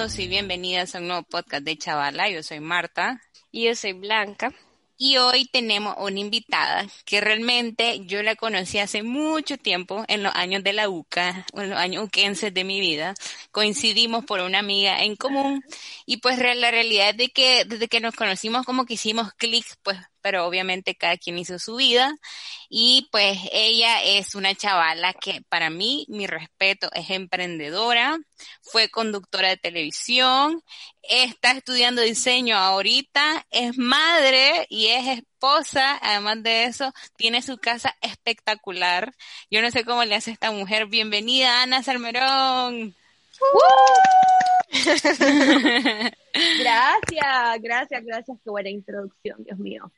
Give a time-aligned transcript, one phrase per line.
[0.00, 2.30] Bienvenidos y bienvenidas a un nuevo podcast de Chavala.
[2.30, 3.20] Yo soy Marta.
[3.50, 4.50] Y yo soy Blanca.
[5.02, 10.34] Y hoy tenemos una invitada que realmente yo la conocí hace mucho tiempo, en los
[10.34, 13.14] años de la UCA, en los años uquenses de mi vida.
[13.50, 15.64] Coincidimos por una amiga en común
[16.04, 19.64] y pues la realidad es de que desde que nos conocimos como que hicimos clic,
[19.82, 22.14] pues pero obviamente cada quien hizo su vida
[22.68, 28.18] y pues ella es una chavala que para mí, mi respeto, es emprendedora,
[28.62, 30.62] fue conductora de televisión,
[31.10, 37.96] está estudiando diseño ahorita, es madre y es esposa, además de eso, tiene su casa
[38.00, 39.12] espectacular.
[39.50, 40.86] Yo no sé cómo le hace esta mujer.
[40.86, 42.94] Bienvenida, Ana Salmerón.
[46.60, 48.38] gracias, gracias, gracias.
[48.44, 49.90] Qué buena introducción, Dios mío.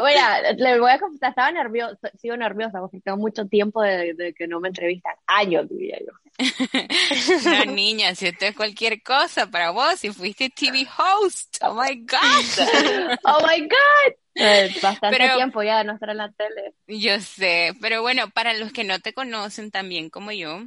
[0.00, 0.20] Bueno,
[0.56, 4.60] le voy a confesar, estaba nerviosa, sigo nerviosa porque tengo mucho tiempo de, que no
[4.60, 6.12] me entrevistan, años diría yo.
[7.44, 11.94] no, niña, si esto es cualquier cosa para vos, si fuiste TV host, oh my
[11.96, 13.18] God.
[13.24, 14.14] oh my God.
[14.34, 16.74] Eh, bastante tiempo ya de no estar en la tele.
[16.86, 20.62] Yo sé, pero bueno, para los que no te conocen también como yo,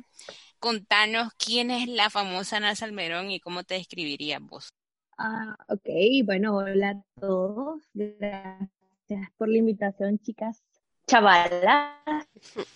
[0.59, 4.69] contanos quién es la famosa Ana Salmerón y cómo te describirías vos.
[5.17, 5.88] Ah, ok,
[6.25, 7.81] bueno, hola a todos.
[7.94, 10.61] Gracias por la invitación, chicas.
[11.07, 12.27] Chavalas.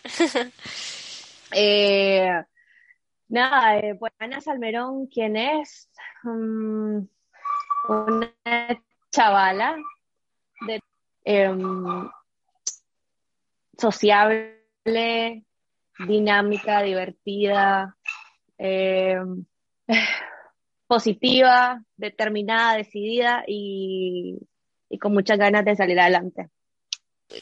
[1.52, 2.32] eh,
[3.28, 5.90] nada, eh, pues Ana Salmerón, ¿quién es?
[6.24, 7.00] Mm,
[7.90, 8.34] una
[9.12, 9.76] chavala
[10.66, 10.80] de,
[11.26, 12.10] em,
[13.78, 15.44] sociable,
[16.08, 17.98] dinámica, divertida.
[18.58, 19.20] Eh,
[20.90, 24.40] positiva, determinada, decidida y,
[25.00, 26.50] con muchas ganas de salir adelante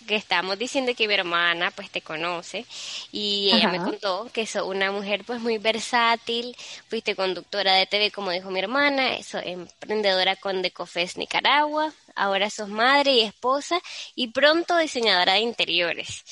[0.06, 2.66] que estamos diciendo que mi hermana pues te conoce
[3.10, 6.58] y ella me contó que sos una mujer pues muy versátil,
[6.90, 12.68] fuiste conductora de TV como dijo mi hermana, sos emprendedora con Decofes Nicaragua, ahora sos
[12.68, 13.80] madre y esposa
[14.14, 16.26] y pronto diseñadora de interiores.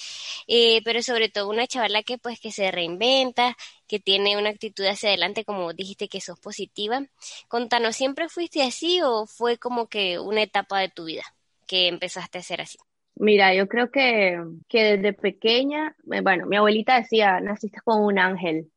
[0.47, 3.55] Eh, pero sobre todo una chavala que pues que se reinventa,
[3.87, 7.01] que tiene una actitud hacia adelante, como dijiste que sos positiva.
[7.47, 11.23] Contanos, ¿siempre fuiste así o fue como que una etapa de tu vida
[11.67, 12.77] que empezaste a ser así?
[13.15, 18.19] Mira, yo creo que, que desde pequeña, eh, bueno, mi abuelita decía, naciste como un
[18.19, 18.71] ángel.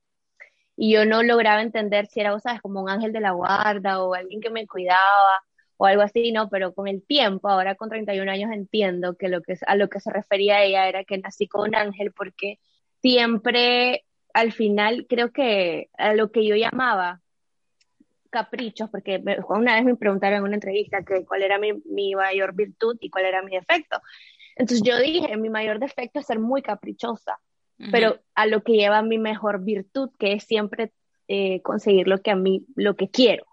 [0.77, 4.15] Y yo no lograba entender si era, sabes, como un ángel de la guarda o
[4.15, 5.43] alguien que me cuidaba
[5.77, 6.49] o algo así, ¿no?
[6.51, 10.01] Pero con el tiempo, ahora con 31 años entiendo que, lo que a lo que
[10.01, 12.59] se refería ella era que nací con un ángel porque
[13.01, 14.05] siempre,
[14.39, 17.21] al final, creo que a lo que yo llamaba
[18.31, 22.55] caprichos, porque una vez me preguntaron en una entrevista que cuál era mi, mi mayor
[22.55, 24.01] virtud y cuál era mi defecto.
[24.55, 27.41] Entonces yo dije, mi mayor defecto es ser muy caprichosa,
[27.91, 30.93] pero a lo que lleva mi mejor virtud, que es siempre
[31.27, 33.45] eh, conseguir lo que a mí, lo que quiero.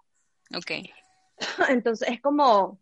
[0.56, 0.70] Ok.
[1.68, 2.78] Entonces es como,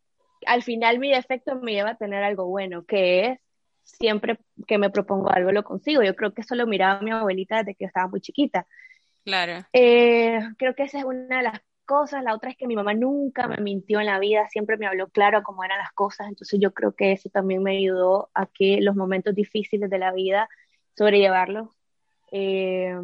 [0.46, 3.38] al final mi defecto me lleva a tener algo bueno, que es
[3.84, 6.02] siempre que me propongo algo lo consigo.
[6.02, 8.66] Yo creo que eso lo miraba mi abuelita desde que yo estaba muy chiquita.
[9.24, 9.66] Claro.
[9.72, 12.22] Eh, creo que esa es una de las cosas.
[12.24, 15.08] La otra es que mi mamá nunca me mintió en la vida, siempre me habló
[15.08, 16.28] claro cómo eran las cosas.
[16.28, 20.12] Entonces yo creo que eso también me ayudó a que los momentos difíciles de la
[20.12, 20.48] vida
[20.96, 21.68] sobrellevarlos.
[22.32, 22.94] Eh,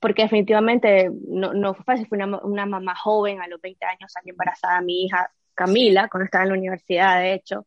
[0.00, 4.10] porque definitivamente no, no fue fácil, fui una, una, mamá joven, a los 20 años
[4.10, 7.66] salí embarazada a mi hija Camila, cuando estaba en la universidad, de hecho.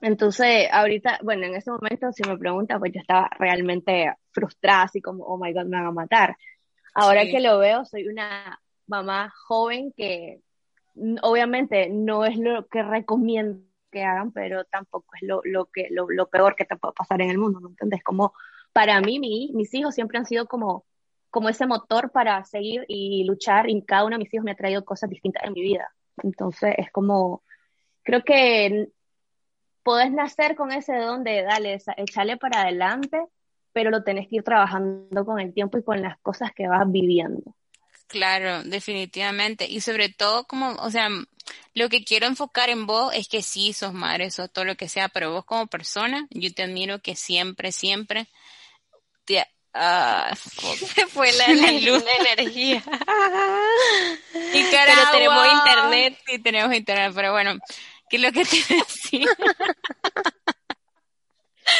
[0.00, 5.00] Entonces, ahorita, bueno, en ese momento, si me pregunta, pues yo estaba realmente frustrada, así
[5.00, 6.36] como, oh my God, me van a matar.
[6.94, 10.40] Ahora que lo veo, soy una mamá joven que
[11.22, 13.60] obviamente no es lo que recomiendo
[13.90, 17.20] que hagan, pero tampoco es lo, lo que, lo, lo, peor que te puede pasar
[17.22, 18.02] en el mundo, ¿me entiendes?
[18.02, 18.32] Como
[18.72, 20.84] para mí, mi, mis hijos siempre han sido como
[21.36, 24.56] como ese motor para seguir y luchar y cada uno de mis hijos me ha
[24.56, 25.92] traído cosas distintas en mi vida.
[26.22, 27.42] Entonces es como,
[28.04, 28.88] creo que
[29.86, 33.22] podés nacer con ese don de, dale, echarle para adelante,
[33.72, 36.90] pero lo tenés que ir trabajando con el tiempo y con las cosas que vas
[36.90, 37.54] viviendo.
[38.08, 39.64] Claro, definitivamente.
[39.68, 41.08] Y sobre todo, como, o sea,
[41.74, 44.88] lo que quiero enfocar en vos es que sí, sos madre, sos todo lo que
[44.88, 48.26] sea, pero vos como persona, yo te admiro que siempre, siempre.
[49.78, 50.34] Ah,
[50.94, 51.46] se fue la,
[51.80, 52.82] luz, la energía.
[54.54, 54.94] Nicaragua.
[54.96, 56.18] Pero tenemos internet.
[56.26, 57.58] Sí, tenemos internet, pero bueno,
[58.08, 59.26] ¿qué es lo que te decía?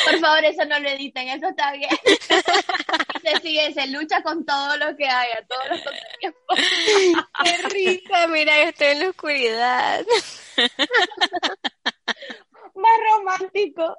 [0.04, 1.90] Por favor, eso no lo editen, eso está bien.
[3.22, 5.82] se sigue, se lucha con todo lo que haya, todos los
[6.18, 6.58] tiempos.
[7.44, 10.06] Qué rica, mira, yo estoy en la oscuridad.
[12.74, 13.96] Más romántico.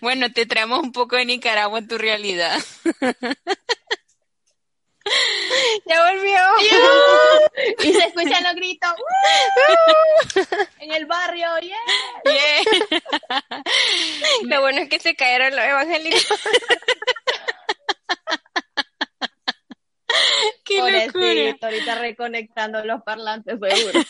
[0.00, 2.58] Bueno, te traemos un poco de Nicaragua en tu realidad.
[5.86, 6.38] Ya volvió.
[7.84, 8.94] Y se escuchan los gritos.
[10.80, 11.76] En el barrio, yeah.
[14.44, 16.40] Lo bueno es que se cayeron los evangélicos.
[20.64, 21.56] Qué locura.
[21.60, 24.00] ahorita reconectando los parlantes, seguro.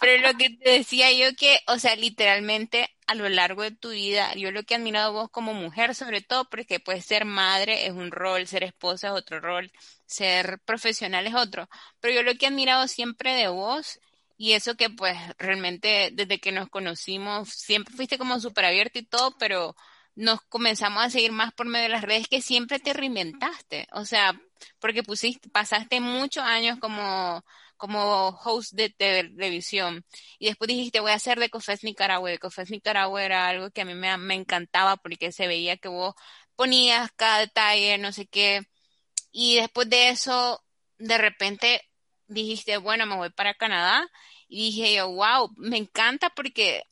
[0.00, 3.90] Pero lo que te decía yo que, o sea, literalmente a lo largo de tu
[3.90, 7.86] vida, yo lo que he admirado vos como mujer, sobre todo porque puedes ser madre
[7.86, 9.70] es un rol, ser esposa es otro rol,
[10.06, 11.68] ser profesional es otro.
[12.00, 14.00] Pero yo lo que he admirado siempre de vos,
[14.36, 19.04] y eso que pues realmente desde que nos conocimos, siempre fuiste como súper abierta y
[19.06, 19.76] todo, pero
[20.16, 23.86] nos comenzamos a seguir más por medio de las redes que siempre te reinventaste.
[23.92, 24.34] O sea,
[24.80, 27.44] porque pusiste, pasaste muchos años como
[27.76, 30.04] como host de televisión.
[30.38, 32.30] Y después dijiste, voy a hacer de Cofes Nicaragua.
[32.30, 35.88] De Cofes Nicaragua era algo que a mí me, me encantaba porque se veía que
[35.88, 36.14] vos
[36.56, 38.62] ponías cada detalle, no sé qué.
[39.32, 40.64] Y después de eso,
[40.98, 41.82] de repente
[42.26, 44.08] dijiste, bueno, me voy para Canadá.
[44.48, 46.82] Y dije yo, wow, me encanta porque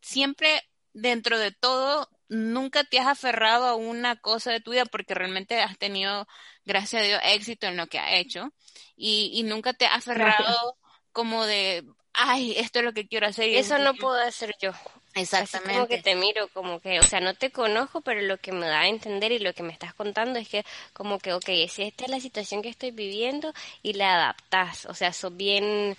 [0.00, 0.62] siempre
[0.92, 5.60] dentro de todo nunca te has aferrado a una cosa de tu vida porque realmente
[5.60, 6.26] has tenido,
[6.64, 8.52] gracias a Dios, éxito en lo que has hecho
[8.96, 10.76] y, nunca te has aferrado
[11.12, 13.48] como de, ay, esto es lo que quiero hacer.
[13.50, 14.72] Eso no puedo hacer yo.
[15.14, 15.74] Exactamente.
[15.74, 18.66] como que te miro, como que, o sea, no te conozco, pero lo que me
[18.66, 21.82] da a entender y lo que me estás contando es que, como que, ok, si
[21.82, 23.52] esta es la situación que estoy viviendo
[23.82, 25.96] y la adaptas, o sea, sos bien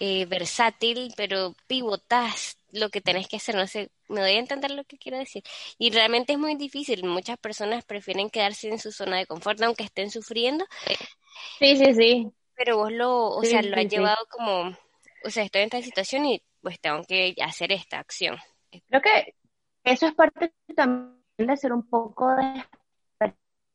[0.00, 4.70] eh, versátil, pero pivotas lo que tenés que hacer, no sé, me doy a entender
[4.70, 5.42] lo que quiero decir.
[5.78, 9.84] Y realmente es muy difícil, muchas personas prefieren quedarse en su zona de confort, aunque
[9.84, 10.64] estén sufriendo.
[11.58, 12.32] Sí, sí, sí.
[12.54, 14.76] Pero vos lo, o sea, lo has llevado como,
[15.24, 18.36] o sea, estoy en esta situación y pues tengo que hacer esta acción.
[18.88, 19.34] Creo que
[19.84, 22.28] eso es parte también de ser un poco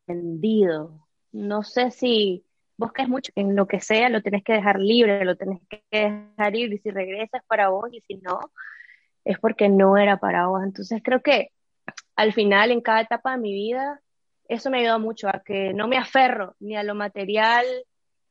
[0.05, 1.07] desprendido.
[1.31, 2.45] No sé si
[2.83, 5.83] vos es mucho en lo que sea, lo tenés que dejar libre, lo tenés que
[5.91, 8.39] dejar ir y si regresas para vos y si no,
[9.25, 10.63] es porque no era para vos.
[10.63, 11.51] Entonces creo que
[12.15, 14.01] al final, en cada etapa de mi vida,
[14.47, 17.65] eso me ayudó mucho a que no me aferro ni a lo material.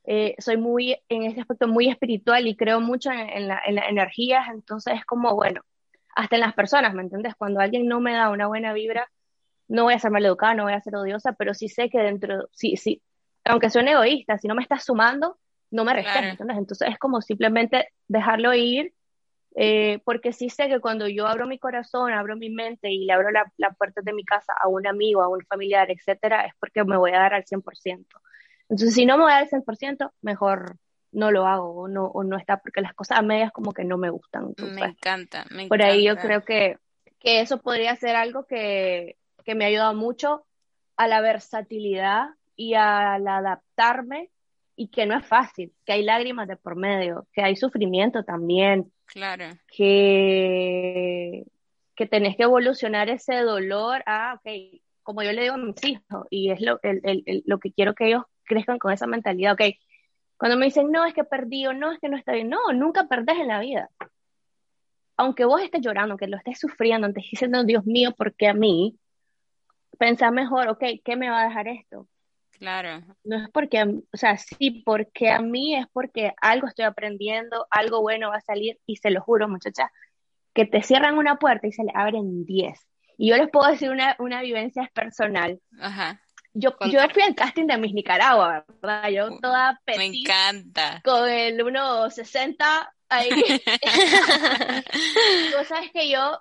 [0.04, 4.48] Eh, soy muy, en este aspecto, muy espiritual y creo mucho en, las energías.
[4.52, 5.62] Entonces es como, bueno,
[6.14, 7.34] hasta en las personas, ¿me entiendes?
[7.36, 9.08] Cuando alguien no me da una buena vibra,
[9.68, 12.48] no voy a ser maleducada, no voy a ser odiosa, pero sí sé que dentro,
[12.52, 13.02] sí, sí,
[13.44, 15.38] aunque suene egoísta, si no me estás sumando,
[15.70, 18.92] no me respetas, Entonces es como simplemente dejarlo ir
[19.54, 23.12] eh, porque sí sé que cuando yo abro mi corazón, abro mi mente y le
[23.12, 26.84] abro la, puerta de mi casa a un amigo, a un familiar, etcétera, es porque
[26.84, 28.06] me voy a dar al 100%.
[28.68, 30.76] Entonces, si no me voy a dar al 100%, mejor
[31.10, 33.84] no lo hago o no, o no está, porque las cosas a medias como que
[33.84, 34.54] no me gustan.
[34.56, 35.68] me encanta, me encanta.
[35.68, 36.78] Por ahí yo creo que,
[37.18, 40.46] que eso podría ser algo que, que me ha ayudado mucho
[40.96, 44.30] a la versatilidad y al adaptarme
[44.76, 48.90] y que no es fácil, que hay lágrimas de por medio, que hay sufrimiento también,
[49.12, 49.44] Claro.
[49.68, 51.44] Que,
[51.94, 56.26] que tenés que evolucionar ese dolor a, ok, como yo le digo a mis hijos,
[56.30, 59.76] y es lo, el, el, lo que quiero que ellos crezcan con esa mentalidad, ok,
[60.38, 62.58] cuando me dicen, no, es que perdí o no, es que no está bien, no,
[62.72, 63.90] nunca perdés en la vida.
[65.18, 68.54] Aunque vos estés llorando, que lo estés sufriendo, estés diciendo, Dios mío, ¿por qué a
[68.54, 68.96] mí?
[69.98, 72.08] Pensá mejor, ok, ¿qué me va a dejar esto?
[72.62, 73.02] Claro.
[73.24, 78.02] No es porque, o sea, sí, porque a mí es porque algo estoy aprendiendo, algo
[78.02, 79.90] bueno va a salir y se lo juro, muchachas,
[80.54, 82.78] que te cierran una puerta y se le abren diez.
[83.18, 85.58] Y yo les puedo decir una, una vivencia personal.
[85.80, 86.22] Ajá.
[86.54, 89.08] Yo, yo fui al casting de Miss Nicaragua, ¿verdad?
[89.08, 91.00] Yo toda petit, Me encanta.
[91.02, 93.28] Con el 1.60 ahí.
[95.50, 96.40] Tú sabes que yo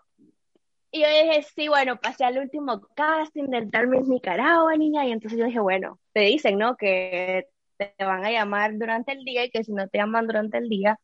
[0.91, 5.11] y yo dije, sí, bueno, pasé al último casting del tal Miss Nicaragua, niña, y
[5.11, 6.75] entonces yo dije, bueno, te dicen, ¿no?
[6.75, 10.57] Que te van a llamar durante el día y que si no te llaman durante
[10.57, 10.99] el día,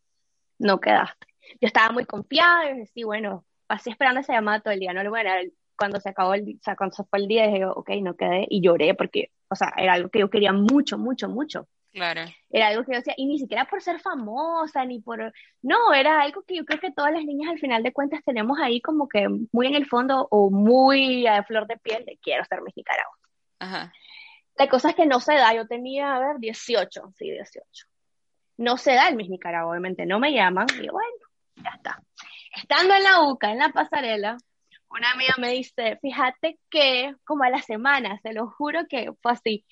[0.60, 1.28] no quedaste.
[1.62, 4.94] Yo estaba muy confiada, y dije, sí, bueno, pasé esperando esa llamada todo el día,
[4.94, 5.32] no lo bueno,
[5.78, 8.62] cuando se acabó el, o cuando se fue el día, dije, ok, no quedé, y
[8.62, 11.68] lloré porque, o sea, era algo que yo quería mucho, mucho, mucho.
[11.98, 12.26] Claro.
[12.52, 15.34] Era algo que yo decía, y ni siquiera por ser famosa, ni por...
[15.64, 18.60] No, era algo que yo creo que todas las niñas al final de cuentas tenemos
[18.60, 22.46] ahí como que muy en el fondo o muy a flor de piel de quiero
[22.46, 23.18] ser Miss Nicaragua.
[23.58, 23.92] Ajá.
[24.58, 27.88] La cosa es que no se da, yo tenía, a ver, 18, sí, 18.
[28.58, 31.18] No se da el Miss Nicaragua, obviamente, no me llaman, y bueno,
[31.56, 32.00] ya está.
[32.56, 34.38] Estando en la UCA, en la pasarela,
[34.92, 39.32] una amiga me dice, fíjate que, como a la semana, se lo juro que fue
[39.32, 39.66] así,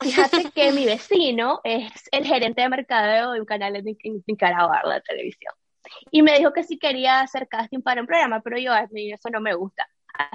[0.00, 3.84] fíjate que mi vecino es el gerente de mercadeo de un canal en
[4.26, 5.54] Nicaragua, de televisión.
[6.10, 9.12] Y me dijo que si quería hacer casting para un programa, pero yo, a mí
[9.12, 9.88] eso no me gusta,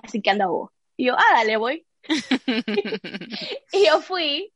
[0.03, 0.71] así que anda vos.
[0.95, 1.85] Y yo, ah, dale, voy.
[3.73, 4.53] y yo fui,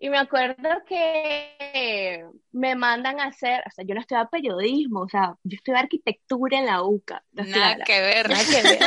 [0.00, 5.08] y me acuerdo que me mandan a hacer, o sea, yo no estudié periodismo, o
[5.08, 7.24] sea, yo estudié arquitectura en la UCA.
[7.32, 8.28] Nada que ver.
[8.28, 8.80] Nada que ver.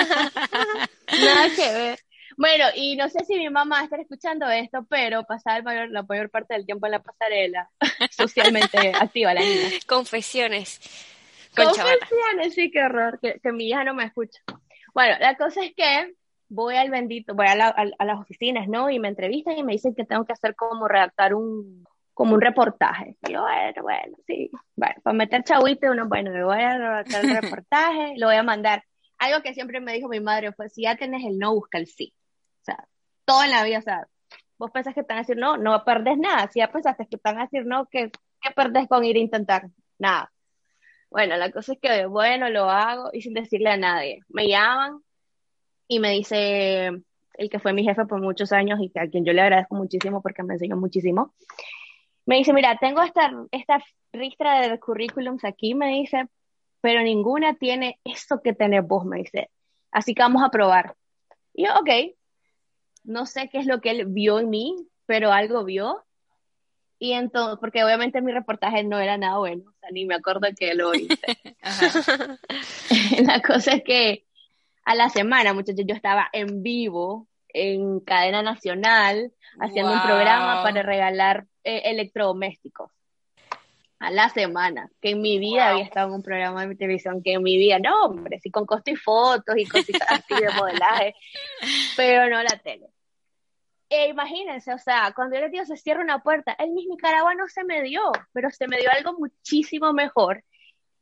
[1.21, 1.99] nada que ver.
[2.41, 6.01] Bueno, y no sé si mi mamá está escuchando esto, pero pasaba el mayor, la
[6.01, 7.69] mayor parte del tiempo en la pasarela,
[8.09, 9.69] socialmente activa la niña.
[9.85, 10.81] Confesiones.
[11.55, 14.41] Confesiones, sí, qué horror, que, que mi hija no me escucha.
[14.91, 16.15] Bueno, la cosa es que
[16.49, 18.89] voy al bendito, voy a, las oficinas, ¿no?
[18.89, 22.41] Y me entrevistan y me dicen que tengo que hacer como redactar un, como un
[22.41, 23.17] reportaje.
[23.21, 24.49] Y yo, bueno, bueno, sí.
[24.75, 28.43] Bueno, para meter chavito, uno, bueno, me voy a redactar el reportaje, lo voy a
[28.43, 28.83] mandar.
[29.19, 31.85] Algo que siempre me dijo mi madre fue, si ya tenés el no, busca el
[31.85, 32.15] sí.
[33.25, 34.07] Todo en la vida, o sea,
[34.57, 36.49] vos pensás que te van a decir no, no perdés nada.
[36.51, 38.11] Si ya pensaste que te van a decir no, ¿qué,
[38.41, 39.67] qué perdés con ir a intentar?
[39.99, 40.31] Nada.
[41.09, 44.21] Bueno, la cosa es que, bueno, lo hago y sin decirle a nadie.
[44.29, 45.01] Me llaman,
[45.91, 46.87] y me dice
[47.33, 50.21] el que fue mi jefe por muchos años y a quien yo le agradezco muchísimo
[50.21, 51.33] porque me enseñó muchísimo,
[52.25, 56.27] me dice, mira, tengo esta, esta ristra de currículums aquí, me dice,
[56.79, 59.49] pero ninguna tiene eso que tenés vos, me dice.
[59.91, 60.95] Así que vamos a probar.
[61.53, 62.15] Y yo, ok,
[63.03, 66.03] no sé qué es lo que él vio en mí, pero algo vio.
[66.99, 70.47] Y entonces, porque obviamente mi reportaje no era nada bueno, o sea, ni me acuerdo
[70.57, 71.17] que lo hice.
[73.25, 74.25] La cosa es que
[74.83, 80.81] a la semana, muchachos, yo estaba en vivo en cadena nacional haciendo un programa para
[80.83, 82.91] regalar eh, electrodomésticos
[84.01, 87.33] a la semana, que en mi vida había estado en un programa de televisión, que
[87.33, 91.13] en mi vida, no, hombre, sí con costo y fotos y cositas así de modelaje,
[91.95, 92.87] pero no la tele.
[93.89, 97.35] E imagínense, o sea, cuando yo les digo se cierra una puerta, el mismo Nicaragua
[97.35, 98.01] no se me dio,
[98.33, 100.43] pero se me dio algo muchísimo mejor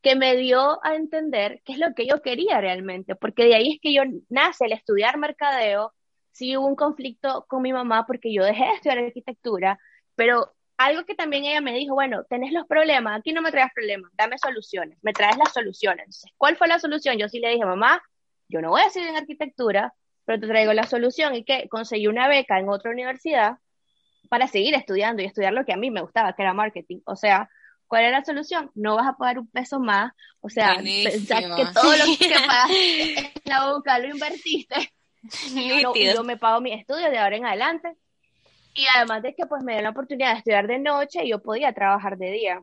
[0.01, 3.73] que me dio a entender qué es lo que yo quería realmente, porque de ahí
[3.73, 5.93] es que yo nace el estudiar mercadeo,
[6.31, 9.79] sí hubo un conflicto con mi mamá porque yo dejé de estudiar arquitectura,
[10.15, 13.69] pero algo que también ella me dijo, bueno, tenés los problemas, aquí no me traes
[13.75, 16.23] problemas, dame soluciones, me traes las soluciones.
[16.37, 17.17] ¿cuál fue la solución?
[17.17, 18.01] Yo sí le dije, mamá,
[18.47, 19.93] yo no voy a estudiar en arquitectura,
[20.23, 23.57] pero te traigo la solución y que conseguí una beca en otra universidad
[24.29, 27.01] para seguir estudiando y estudiar lo que a mí me gustaba, que era marketing.
[27.05, 27.49] O sea,
[27.89, 28.69] ¿Cuál es la solución?
[28.75, 30.13] No vas a pagar un peso más.
[30.41, 34.93] O sea, pensar que todo lo que pagaste en la boca lo invertiste.
[35.55, 37.97] y yo me pago mi estudio de ahora en adelante.
[38.73, 41.73] Y además de que pues me dio la oportunidad de estudiar de noche, yo podía
[41.73, 42.61] trabajar de día.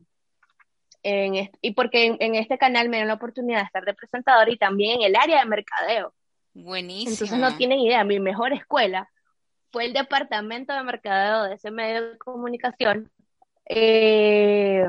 [1.03, 4.57] En y porque en, este canal me dio la oportunidad de estar de presentador y
[4.57, 6.13] también en el área de mercadeo.
[6.55, 7.11] Buenísimo.
[7.11, 9.09] Entonces no tienen idea, mi mejor escuela
[9.73, 13.11] fue el departamento de mercadeo de ese medio de comunicación
[13.69, 14.87] eh,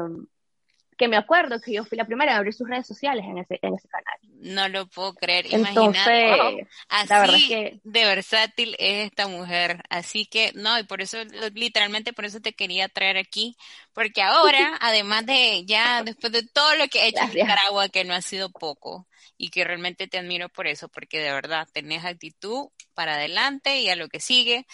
[0.98, 3.60] que me acuerdo que yo fui la primera en abrir sus redes sociales en ese,
[3.62, 4.18] en ese canal.
[4.40, 6.68] No lo puedo creer, imagínate.
[6.90, 9.84] así de versátil es esta mujer.
[9.90, 11.18] Así que, no, y por eso,
[11.54, 13.56] literalmente por eso te quería traer aquí,
[13.94, 18.04] porque ahora, además de ya, después de todo lo que he hecho en Nicaragua, que
[18.04, 22.04] no ha sido poco, y que realmente te admiro por eso, porque de verdad tenés
[22.04, 24.66] actitud para adelante y a lo que sigue.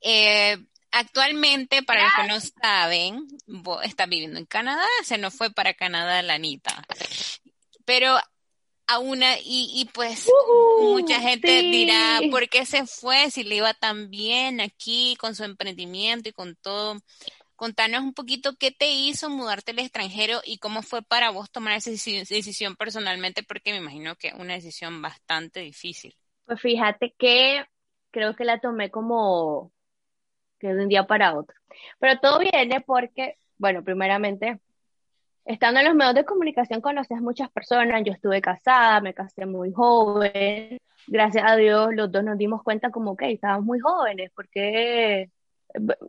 [0.00, 0.58] Eh,
[0.92, 3.26] Actualmente, para los que no saben,
[3.84, 6.84] está viviendo en Canadá, se nos fue para Canadá la Anita.
[7.84, 8.18] Pero
[8.86, 10.28] a una, y, y pues
[10.80, 15.44] mucha gente dirá, ¿por qué se fue si le iba tan bien aquí con su
[15.44, 16.96] emprendimiento y con todo?
[17.54, 21.74] Contanos un poquito qué te hizo mudarte al extranjero y cómo fue para vos tomar
[21.74, 26.16] esa decisión personalmente, porque me imagino que es una decisión bastante difícil.
[26.46, 27.64] Pues fíjate que
[28.10, 29.72] creo que la tomé como
[30.60, 31.56] que de un día para otro.
[31.98, 34.60] Pero todo viene porque, bueno, primeramente,
[35.44, 39.72] estando en los medios de comunicación conoces muchas personas, yo estuve casada, me casé muy
[39.72, 45.30] joven, gracias a Dios los dos nos dimos cuenta como que estábamos muy jóvenes, porque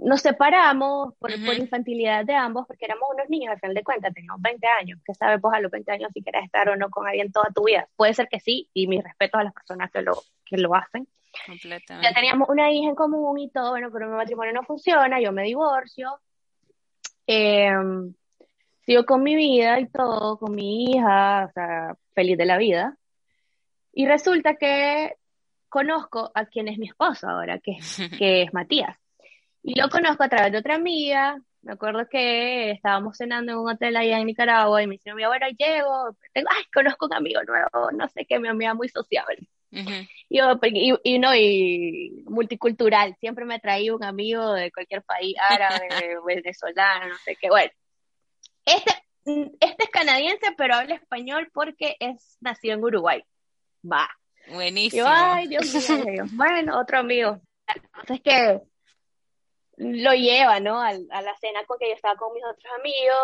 [0.02, 4.14] nos separamos por, por, infantilidad de ambos, porque éramos unos niños, al final de cuentas,
[4.14, 6.90] teníamos 20 años, que sabes vos a los 20 años si querés estar o no
[6.90, 7.88] con alguien toda tu vida.
[7.96, 10.14] Puede ser que sí, y mi respeto a las personas que lo,
[10.46, 11.08] que lo hacen.
[12.02, 15.32] Ya teníamos una hija en común y todo, bueno, pero mi matrimonio no funciona, yo
[15.32, 16.20] me divorcio
[17.28, 18.14] em,
[18.86, 22.98] sigo con mi vida y todo, con mi hija, o sea, feliz de la vida.
[23.94, 25.16] Y resulta que
[25.70, 27.78] conozco a quien es mi esposo ahora, que,
[28.20, 28.98] que es Matías.
[29.64, 31.38] Y lo conozco a través de otra amiga.
[31.62, 35.26] Me acuerdo que estábamos cenando en un hotel allá en Nicaragua y me dice, mi
[35.26, 39.48] bueno, llego, tengo, ay, conozco un amigo nuevo, no sé qué, mi amiga muy sociable.
[40.30, 45.88] Yo, y, y, no, y multicultural, siempre me traía un amigo de cualquier país, árabe,
[46.26, 47.50] venezolano, no sé qué.
[47.50, 47.72] Bueno,
[48.66, 53.24] este, este es canadiense, pero habla español porque es nacido en Uruguay.
[53.90, 54.10] Va.
[54.48, 55.06] Buenísimo.
[55.08, 56.24] ay, Dios mío.
[56.34, 57.40] bueno, otro amigo.
[58.02, 58.62] Entonces que
[59.78, 60.80] lo lleva, ¿no?
[60.80, 63.18] A, a, la cena con que yo estaba con mis otros amigos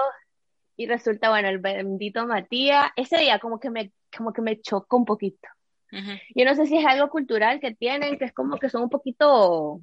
[0.78, 4.98] y resulta, bueno, el bendito Matías, ese día como que me, como que me chocó
[4.98, 5.48] un poquito.
[5.92, 8.90] Yo no sé si es algo cultural que tienen, que es como que son un
[8.90, 9.82] poquito,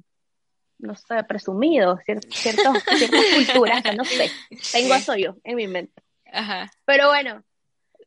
[0.77, 4.29] no sé, presumidos, ciertas culturas, no sé,
[4.71, 6.01] tengo eso yo en mi mente.
[6.31, 6.69] Ajá.
[6.85, 7.43] Pero bueno,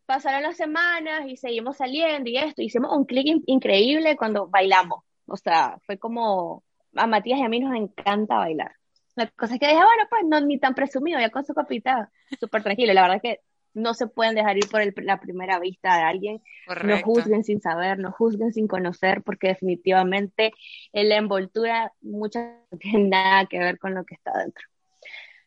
[0.07, 5.05] pasaron las semanas y seguimos saliendo y esto, hicimos un clic increíble cuando bailamos.
[5.27, 6.65] O sea, fue como
[6.95, 8.73] a Matías y a mí nos encanta bailar.
[9.15, 12.11] La cosa es que dije, bueno, pues no ni tan presumido, ya con su copita,
[12.39, 12.95] súper tranquilo.
[12.95, 13.41] La verdad es que
[13.79, 16.43] no se pueden dejar ir por la primera vista de alguien.
[16.85, 20.53] No juzguen sin saber, no juzguen sin conocer, porque definitivamente
[20.93, 24.65] en la envoltura muchas no tiene nada que ver con lo que está dentro.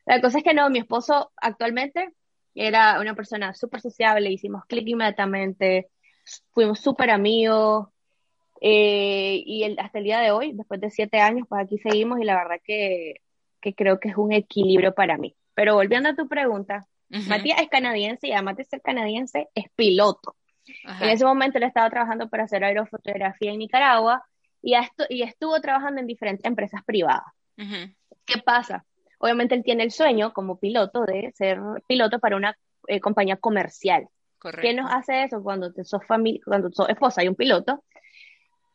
[0.06, 2.10] La cosa es que no, mi esposo actualmente
[2.56, 5.90] era una persona súper sociable, hicimos clic inmediatamente,
[6.52, 7.88] fuimos súper amigos,
[8.64, 12.20] eh, y el, hasta el día de hoy, después de siete años, pues aquí seguimos
[12.20, 13.16] y la verdad que,
[13.60, 15.36] que creo que es un equilibrio para mí.
[15.56, 16.88] Pero volviendo a tu pregunta,
[17.27, 20.36] Matías es canadiense y además de ser canadiense, es piloto.
[21.01, 24.24] En ese momento él estaba trabajando para hacer aerofotografía en Nicaragua
[24.62, 24.75] y,
[25.10, 27.25] y estuvo trabajando en diferentes empresas privadas.
[28.25, 28.86] ¿Qué pasa?
[29.18, 34.08] Obviamente él tiene el sueño como piloto de ser piloto para una eh, compañía comercial.
[34.39, 34.62] Correcto.
[34.62, 37.84] ¿Qué nos hace eso cuando te sos familia, cuando sos esposa y un piloto?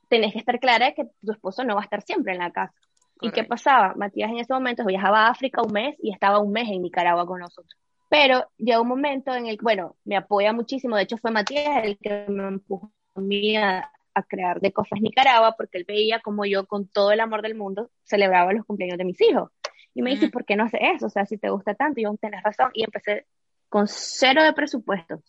[0.09, 2.53] Tenés que estar clara de que tu esposo no va a estar siempre en la
[2.53, 2.75] casa.
[3.21, 3.95] ¿Y qué pasaba?
[3.97, 7.27] Matías en ese momento viajaba a África un mes y estaba un mes en Nicaragua
[7.27, 7.81] con nosotros.
[8.19, 10.97] Pero llegó un momento en el que, bueno, me apoya muchísimo.
[10.97, 13.93] De hecho, fue Matías el que me empujó a mí a,
[14.27, 17.91] crear de Cofres Nicaragua porque él veía como yo, con todo el amor del mundo,
[18.05, 19.51] celebraba los cumpleaños de mis hijos.
[19.93, 21.07] Y me dice, ¿por qué no hace eso?
[21.07, 22.71] O sea, si te gusta tanto, y yo, tenés razón.
[22.73, 23.27] Y empecé
[23.69, 25.23] con cero de presupuesto,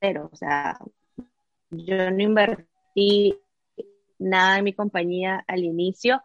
[0.00, 0.30] cero.
[0.32, 0.76] O sea,
[1.70, 3.38] yo no invertí
[4.18, 6.20] nada en mi compañía al inicio.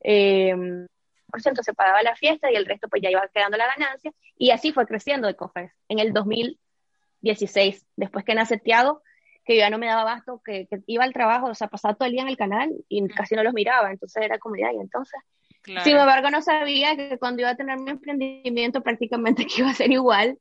[0.00, 0.86] Eh,
[1.32, 4.12] por ciento se pagaba la fiesta y el resto pues ya iba quedando la ganancia.
[4.38, 5.72] Y así fue creciendo de Cofres.
[5.88, 9.02] En el 2016, después que nace Tiago,
[9.44, 12.06] que yo ya no me daba abasto, que, iba al trabajo, o sea, pasaba todo
[12.06, 13.90] el día en el canal y casi no los miraba.
[13.90, 15.20] Entonces era como, y entonces
[15.64, 19.74] sin embargo, no sabía que cuando iba a tener mi emprendimiento prácticamente que iba a
[19.74, 20.38] ser igual,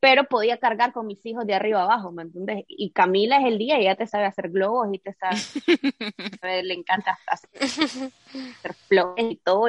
[0.00, 2.64] pero podía cargar con mis hijos de arriba abajo, ¿me entiendes?
[2.68, 5.36] Y Camila es el día, ella te sabe hacer globos y te sabe,
[6.64, 8.10] le encanta hacer,
[8.88, 9.68] flores y todo,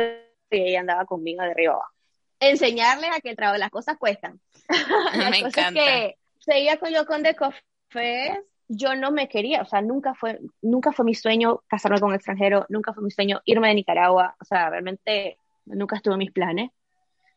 [0.52, 1.94] y ella andaba conmigo de arriba abajo.
[2.40, 4.40] Enseñarles a que el trabajo, las cosas cuestan.
[5.32, 5.74] Me encanta.
[5.74, 10.40] que seguía con yo con The Coffee yo no me quería, o sea, nunca fue,
[10.62, 14.36] nunca fue mi sueño casarme con un extranjero, nunca fue mi sueño irme de Nicaragua,
[14.40, 16.72] o sea, realmente nunca estuvo en mis planes.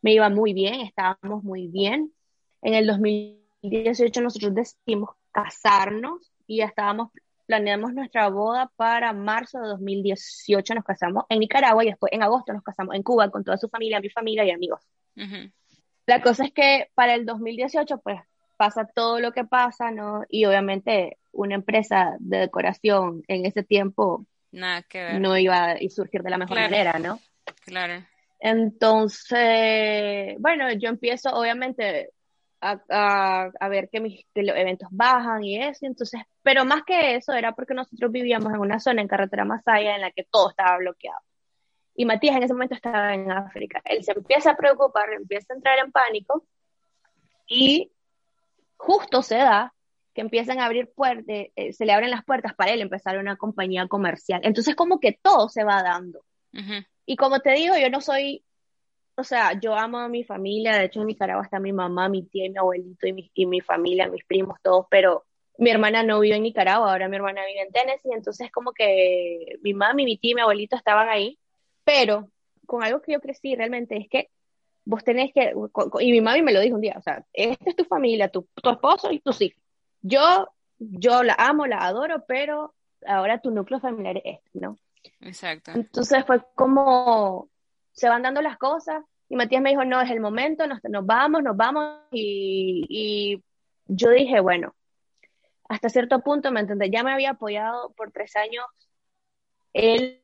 [0.02, 2.12] Me iba muy bien, estábamos muy bien.
[2.62, 7.10] En el 2018 nosotros decidimos casarnos y ya estábamos,
[7.50, 12.52] planeamos nuestra boda para marzo de 2018, nos casamos en Nicaragua y después en agosto
[12.52, 14.80] nos casamos en Cuba con toda su familia, mi familia y amigos.
[16.06, 18.20] La cosa es que para el 2018, pues
[18.56, 20.22] pasa todo lo que pasa, ¿no?
[20.28, 26.38] Y obviamente una empresa de decoración en ese tiempo no iba a surgir de la
[26.38, 27.18] mejor manera, ¿no?
[27.64, 28.06] Claro.
[28.38, 32.10] Entonces, bueno, yo empiezo obviamente
[32.60, 37.32] a, a, ver que, mis, los eventos bajan y eso, entonces, pero más que eso
[37.32, 40.76] era porque nosotros vivíamos en una zona en carretera Masaya en la que todo estaba
[40.78, 41.20] bloqueado.
[41.94, 43.80] Y Matías en ese momento estaba en África.
[43.84, 46.44] Él se empieza a preocupar, empieza a entrar en pánico
[47.46, 47.92] y
[48.76, 49.74] justo se da
[50.14, 53.36] que empiezan a abrir puertas, eh, se le abren las puertas para él empezar una
[53.36, 54.40] compañía comercial.
[54.44, 56.24] Entonces como que todo se va dando.
[57.06, 58.44] Y como te digo, yo no soy,
[59.16, 62.22] o sea, yo amo a mi familia, de hecho en Nicaragua está mi mamá, mi
[62.22, 65.24] tía y mi abuelito y mi, y mi familia, mis primos, todos, pero
[65.58, 69.58] mi hermana no vive en Nicaragua, ahora mi hermana vive en Tennessee, entonces como que
[69.62, 71.38] mi mamá, mi tía y mi abuelito estaban ahí,
[71.84, 72.30] pero
[72.66, 74.30] con algo que yo crecí realmente es que
[74.84, 75.52] vos tenés que,
[76.00, 78.48] y mi mami me lo dijo un día, o sea, esta es tu familia, tu,
[78.54, 79.62] tu esposo y tus hijos.
[80.02, 82.74] Yo, yo la amo, la adoro, pero
[83.06, 84.78] ahora tu núcleo familiar es este, ¿no?
[85.20, 85.72] Exacto.
[85.74, 87.48] Entonces fue como,
[87.92, 91.06] se van dando las cosas, Y Matías me dijo, no, es el momento, nos, nos
[91.06, 92.00] vamos, nos vamos.
[92.10, 93.42] Y, y,
[93.86, 94.74] yo dije, bueno,
[95.68, 96.90] hasta cierto punto, ¿me entiendes?
[96.92, 98.64] Ya me había apoyado por tres años
[99.72, 100.22] él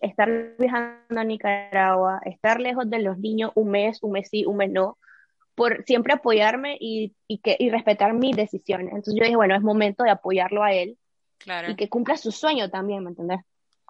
[0.00, 4.56] estar viajando a Nicaragua, estar lejos de los niños un mes, un mes sí, un
[4.56, 4.96] mes no,
[5.54, 8.88] por siempre apoyarme y, y, que, y respetar mis decisiones.
[8.88, 10.96] Entonces yo dije, bueno, es momento de apoyarlo a él
[11.38, 11.70] claro.
[11.70, 13.40] y que cumpla su sueño también, ¿me entiendes?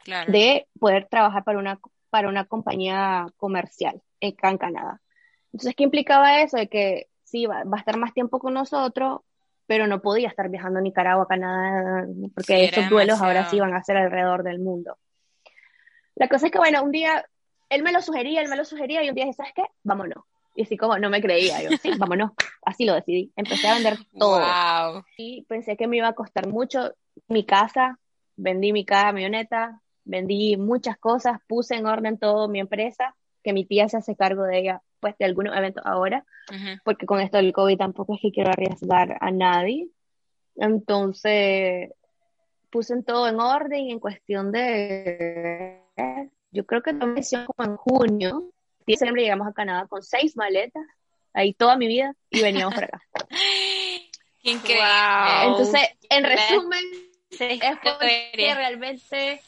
[0.05, 0.33] Claro.
[0.33, 1.79] De poder trabajar para una,
[2.11, 5.01] para una compañía comercial en, en Canadá.
[5.53, 6.57] Entonces, ¿qué implicaba eso?
[6.57, 9.21] De que sí, va, va, a estar más tiempo con nosotros,
[9.66, 13.27] pero no podía estar viajando a Nicaragua, Canadá, porque sí, esos duelos demasiado.
[13.27, 14.97] ahora sí van a ser alrededor del mundo.
[16.14, 17.25] La cosa es que, bueno, un día
[17.68, 19.64] él me lo sugería, él me lo sugería, y un día dije, ¿sabes qué?
[19.83, 20.25] Vámonos.
[20.55, 23.33] Y así como no me creía, yo, sí, vámonos, así lo decidí.
[23.37, 24.40] Empecé a vender todo.
[24.40, 25.05] Wow.
[25.16, 26.94] Y pensé que me iba a costar mucho
[27.29, 27.99] mi casa,
[28.37, 33.88] vendí mi camioneta, vendí muchas cosas, puse en orden todo mi empresa, que mi tía
[33.88, 36.81] se hace cargo de ella, pues de algunos eventos ahora, uh -huh.
[36.85, 39.88] porque con esto del COVID tampoco es que quiero arriesgar a nadie.
[40.57, 41.90] Entonces,
[42.71, 45.83] puse en todo en orden y en cuestión de,
[46.51, 48.51] yo creo que tomé como en junio,
[48.87, 50.85] diciembre llegamos a Canadá con seis maletas,
[51.35, 53.03] ahí toda mi vida, y veníamos para acá.
[54.42, 54.83] Increíble.
[54.83, 55.51] Wow.
[55.51, 56.85] Entonces, en resumen,
[57.31, 59.42] sí, es porque realmente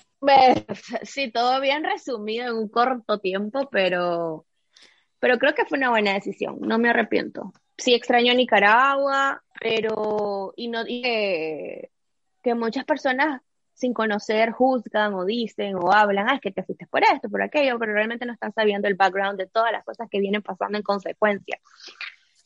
[1.02, 4.46] sí, todo bien resumido en un corto tiempo, pero,
[5.18, 7.52] pero creo que fue una buena decisión, no me arrepiento.
[7.76, 11.90] Sí extraño Nicaragua, pero y no y que,
[12.42, 13.40] que muchas personas
[13.72, 17.40] sin conocer juzgan o dicen o hablan, ah, es que te fuiste por esto, por
[17.40, 20.76] aquello, pero realmente no están sabiendo el background de todas las cosas que vienen pasando
[20.76, 21.58] en consecuencia.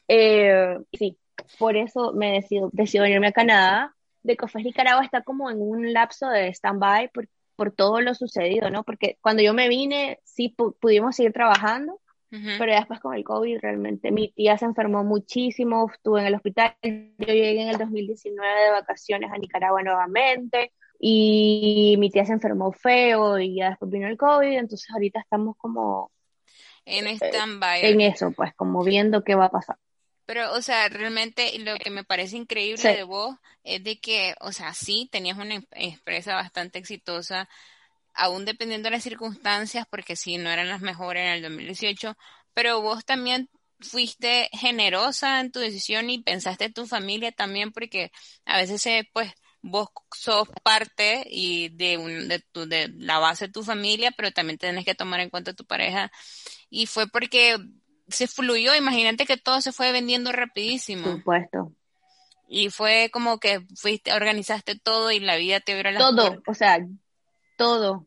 [0.06, 1.18] Eh, sí,
[1.58, 3.94] por eso me decido, decido venirme a Canadá.
[4.22, 8.70] De Cofés Nicaragua está como en un lapso de stand-by porque por todo lo sucedido,
[8.70, 8.84] ¿no?
[8.84, 12.00] Porque cuando yo me vine, sí pu pudimos seguir trabajando,
[12.32, 12.58] uh -huh.
[12.58, 16.74] pero después con el COVID realmente mi tía se enfermó muchísimo, estuve en el hospital,
[16.82, 22.72] yo llegué en el 2019 de vacaciones a Nicaragua nuevamente y mi tía se enfermó
[22.72, 26.10] feo y ya después vino el COVID, entonces ahorita estamos como
[26.86, 27.84] en stand-by.
[27.84, 29.76] En eso, pues, como viendo qué va a pasar.
[30.26, 32.88] Pero, o sea, realmente lo que me parece increíble sí.
[32.88, 37.48] de vos es de que, o sea, sí, tenías una empresa bastante exitosa,
[38.14, 42.16] aún dependiendo de las circunstancias, porque sí, no eran las mejores en el 2018,
[42.54, 48.10] pero vos también fuiste generosa en tu decisión y pensaste en tu familia también, porque
[48.46, 49.32] a veces, pues,
[49.62, 54.30] vos sos parte y de, un, de, tu, de la base de tu familia, pero
[54.30, 56.12] también tenés que tomar en cuenta a tu pareja.
[56.70, 57.56] Y fue porque
[58.08, 61.04] se fluyó, imagínate que todo se fue vendiendo rapidísimo.
[61.04, 61.72] Por supuesto.
[62.48, 66.44] Y fue como que fuiste, organizaste todo y la vida te abrió las todo, puertas.
[66.46, 66.78] o sea,
[67.56, 68.06] todo.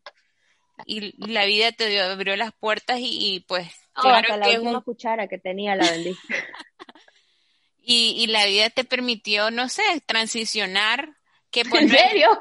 [0.85, 3.67] Y la vida te dio, abrió las puertas y, y pues...
[3.95, 4.83] Oh, claro hasta la que última un...
[4.83, 6.15] cuchara que tenía la vendí.
[7.81, 11.15] y, y la vida te permitió, no sé, transicionar.
[11.49, 12.39] Que pues, ¿En serio?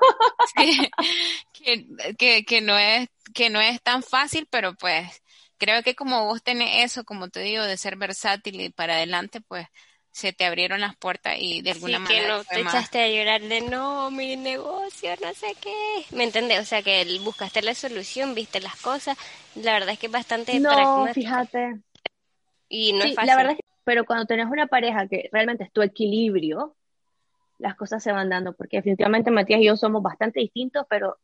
[0.56, 0.90] que,
[1.52, 5.22] que, que, que, no es, que no es tan fácil, pero pues
[5.58, 9.40] creo que como vos tenés eso, como te digo, de ser versátil y para adelante,
[9.40, 9.66] pues
[10.10, 12.22] se te abrieron las puertas y de alguna sí, manera.
[12.22, 12.74] que no te más...
[12.74, 16.06] echaste a llorar de no, mi negocio, no sé qué.
[16.16, 16.60] ¿Me entendés?
[16.60, 19.18] O sea, que buscaste la solución, viste las cosas.
[19.54, 21.12] La verdad es que es bastante No, pragmático.
[21.12, 21.80] fíjate.
[22.68, 23.26] Y no sí, es fácil.
[23.28, 26.74] La verdad es que, pero cuando tenés una pareja que realmente es tu equilibrio,
[27.58, 31.18] las cosas se van dando, porque definitivamente Matías y yo somos bastante distintos, pero,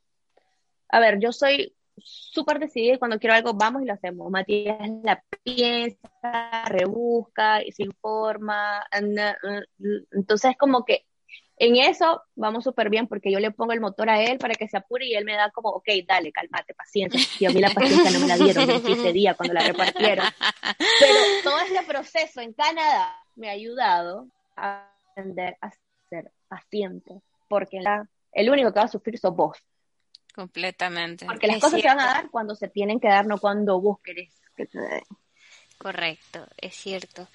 [0.88, 4.30] a ver, yo soy súper decidida y cuando quiero algo vamos y lo hacemos.
[4.30, 8.84] Matías la piensa, rebusca, se informa,
[10.10, 11.04] entonces como que
[11.58, 14.66] en eso vamos súper bien porque yo le pongo el motor a él para que
[14.66, 17.20] se apure y él me da como, ok, dale, cálmate, paciencia.
[17.38, 20.26] Y a mí la paciencia no me la dieron ese día cuando la repartieron.
[20.98, 24.26] Pero todo ese proceso en Canadá me ha ayudado
[24.56, 25.70] a aprender a
[26.08, 27.80] ser paciente porque
[28.32, 29.56] el único que va a sufrir sos vos.
[30.34, 31.26] Completamente.
[31.26, 31.90] Porque las es cosas cierto.
[31.90, 34.78] se van a dar cuando se tienen que dar, no cuando vos querés que se
[34.78, 35.02] den.
[35.82, 37.26] Correcto, es cierto.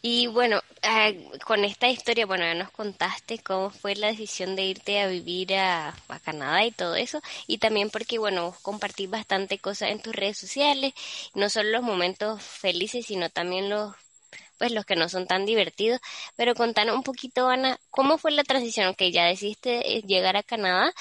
[0.00, 4.62] Y bueno, eh, con esta historia, bueno, ya nos contaste cómo fue la decisión de
[4.64, 9.10] irte a vivir a, a, Canadá y todo eso, y también porque, bueno, vos compartís
[9.10, 10.94] bastante cosas en tus redes sociales,
[11.34, 13.92] no solo los momentos felices, sino también los
[14.58, 16.00] pues los que no son tan divertidos,
[16.36, 18.94] pero contanos un poquito, Ana, ¿cómo fue la transición?
[18.94, 20.92] Que ya decidiste llegar a Canadá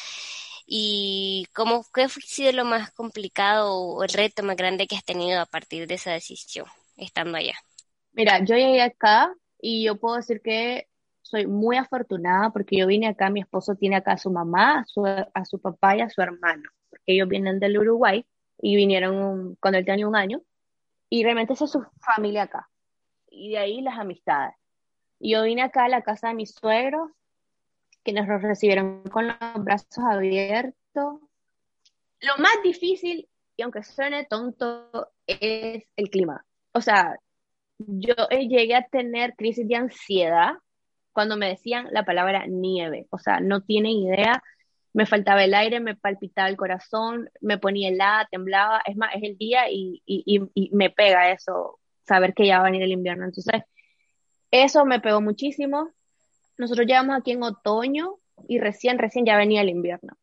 [0.65, 5.05] y cómo qué ha sido lo más complicado o el reto más grande que has
[5.05, 6.65] tenido a partir de esa decisión
[6.97, 7.55] estando allá.
[8.13, 10.87] Mira, yo llegué acá y yo puedo decir que
[11.21, 14.85] soy muy afortunada porque yo vine acá, mi esposo tiene acá a su mamá,
[15.33, 18.25] a su, papá y a su hermano, porque ellos vienen del Uruguay
[18.61, 20.41] y vinieron cuando él tenía un año
[21.09, 22.69] y realmente esa es su familia acá.
[23.29, 24.55] Y de ahí las amistades.
[25.19, 27.11] Yo vine acá a la casa de mis suegros,
[28.05, 31.19] que nos recibieron con los brazos abiertos.
[32.21, 36.45] Lo más difícil, y aunque suene tonto, es el clima.
[36.71, 37.17] O sea,
[37.79, 40.53] yo llegué a tener crisis de ansiedad
[41.13, 43.07] cuando me decían la palabra nieve.
[43.09, 44.43] O sea, no tienen idea.
[44.93, 48.81] Me faltaba el aire, me palpitaba el corazón, me ponía helada, temblaba.
[48.85, 52.71] Es más, es el día y, y me pega eso, saber que ya va a
[52.71, 53.25] venir el invierno.
[53.25, 53.63] Entonces,
[54.51, 55.89] eso me pegó muchísimo.
[56.57, 58.15] Nosotros llegamos aquí en otoño
[58.47, 60.17] y recién, recién ya venía el invierno.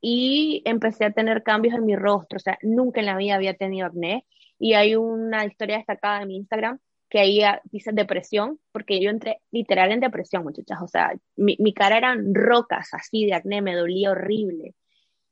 [0.00, 3.54] Y empecé a tener cambios en mi rostro, o sea, nunca en la vida había
[3.54, 4.24] tenido acné.
[4.58, 9.40] Y hay una historia destacada en mi Instagram que ahí dice depresión, porque yo entré
[9.50, 10.78] literal en depresión, muchachas.
[10.82, 14.74] O sea, mi, mi cara eran rocas así de acné, me dolía horrible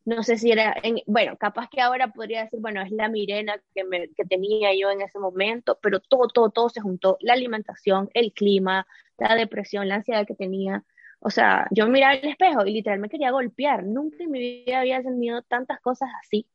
[0.05, 3.61] no sé si era, en, bueno, capaz que ahora podría decir, bueno, es la mirena
[3.75, 7.33] que, me, que tenía yo en ese momento, pero todo, todo, todo se juntó, la
[7.33, 8.87] alimentación, el clima,
[9.19, 10.85] la depresión, la ansiedad que tenía.
[11.21, 13.85] O sea, yo miraba el espejo y literal me quería golpear.
[13.85, 16.47] Nunca en mi vida había sentido tantas cosas así.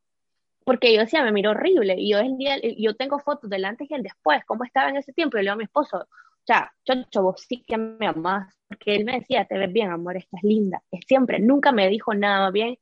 [0.63, 1.95] Porque yo decía, me miro horrible.
[1.97, 4.97] Y yo, el día, yo tengo fotos del antes y el después, cómo estaba en
[4.97, 5.37] ese tiempo.
[5.37, 8.55] Y le digo a mi esposo, o sea, chocho, vos sí que me amás.
[8.67, 10.83] Porque él me decía, te ves bien, amor, estás linda.
[11.07, 12.77] Siempre, nunca me dijo nada bien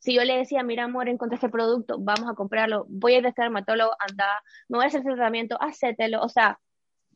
[0.00, 3.26] si yo le decía, mira amor, encontré este producto, vamos a comprarlo, voy a ir
[3.26, 6.58] a este dermatólogo, anda, me voy a hacer ese tratamiento, hacételo, o sea,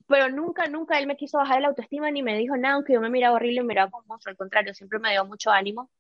[0.07, 3.01] pero nunca, nunca él me quiso bajar la autoestima ni me dijo nada, aunque yo
[3.01, 5.91] me miraba horrible y miraba como monstruo, al contrario, siempre me dio mucho ánimo,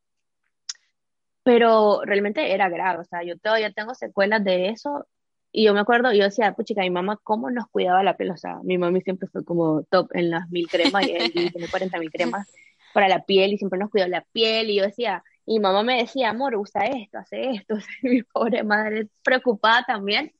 [1.42, 5.06] pero realmente era grave, o sea, yo todavía tengo secuelas de eso,
[5.52, 8.32] y yo me acuerdo, yo decía, pues chica, mi mamá, ¿cómo nos cuidaba la piel?
[8.32, 11.68] O sea, mi mami siempre fue como top en las mil cremas, y él tiene
[11.68, 12.46] 40 mil cremas
[12.92, 15.98] para la piel, y siempre nos cuidó la piel, y yo decía, y mamá me
[15.98, 17.74] decía, amor, usa esto, hace esto.
[18.02, 20.32] Mi pobre madre preocupada también.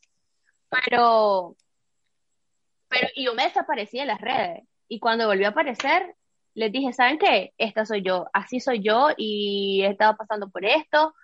[0.70, 1.56] Pero,
[2.88, 4.64] pero, y yo me desaparecí en las redes.
[4.88, 6.16] Y cuando volvió a aparecer,
[6.54, 7.52] les dije, ¿saben qué?
[7.58, 11.14] Esta soy yo, así soy yo y he estado pasando por esto.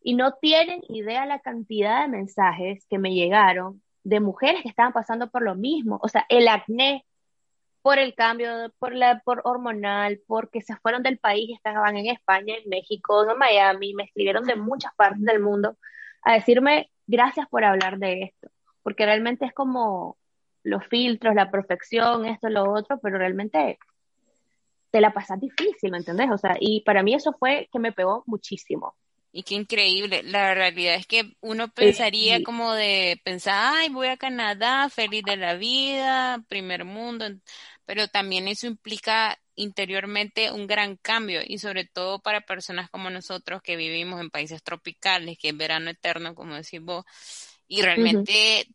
[0.00, 4.92] Y no tienen idea la cantidad de mensajes que me llegaron de mujeres que estaban
[4.92, 5.98] pasando por lo mismo.
[6.02, 7.04] O sea, el acné
[7.86, 12.56] por el cambio, por la por hormonal, porque se fueron del país, estaban en España,
[12.56, 15.78] en México, en Miami, me escribieron de muchas partes del mundo
[16.22, 18.48] a decirme gracias por hablar de esto,
[18.82, 20.18] porque realmente es como
[20.64, 23.78] los filtros, la perfección, esto, lo otro, pero realmente
[24.90, 26.28] te la pasas difícil, ¿me entendés?
[26.32, 28.96] O sea, y para mí eso fue que me pegó muchísimo.
[29.36, 30.22] Y qué increíble.
[30.22, 35.36] La realidad es que uno pensaría como de pensar, ay, voy a Canadá, feliz de
[35.36, 37.26] la vida, primer mundo
[37.86, 43.62] pero también eso implica interiormente un gran cambio y sobre todo para personas como nosotros
[43.62, 47.04] que vivimos en países tropicales, que es verano eterno, como decís vos,
[47.68, 48.66] y realmente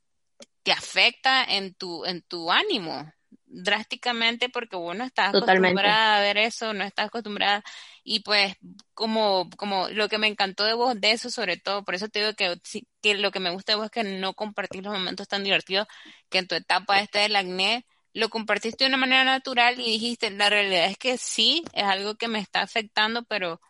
[0.64, 3.12] te afecta en tu, en tu ánimo
[3.46, 7.64] drásticamente porque vos no estás acostumbrada a ver eso, no estás acostumbrada
[8.04, 8.56] y pues
[8.94, 12.20] como, como lo que me encantó de vos de eso sobre todo, por eso te
[12.20, 12.56] digo que,
[13.02, 15.88] que lo que me gusta de vos es que no compartís los momentos tan divertidos
[16.30, 20.30] que en tu etapa esta del acné lo compartiste de una manera natural y dijiste,
[20.32, 23.62] la realidad es que sí, es algo que me está afectando, pero,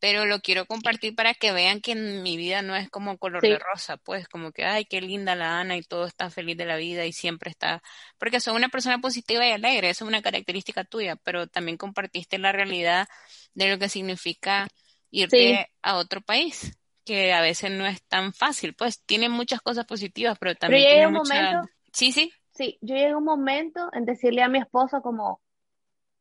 [0.00, 3.42] pero lo quiero compartir para que vean que en mi vida no es como color
[3.42, 6.64] de rosa, pues como que, ay, qué linda la Ana y todo está feliz de
[6.64, 7.82] la vida y siempre está,
[8.18, 12.38] porque soy una persona positiva y alegre, eso es una característica tuya, pero también compartiste
[12.38, 13.06] la realidad
[13.54, 14.66] de lo que significa
[15.10, 19.84] irte a otro país que a veces no es tan fácil, pues tiene muchas cosas
[19.84, 21.62] positivas, pero también mucha...
[21.92, 22.32] Sí, sí.
[22.52, 25.40] Sí, yo llegué a un momento en decirle a mi esposo como,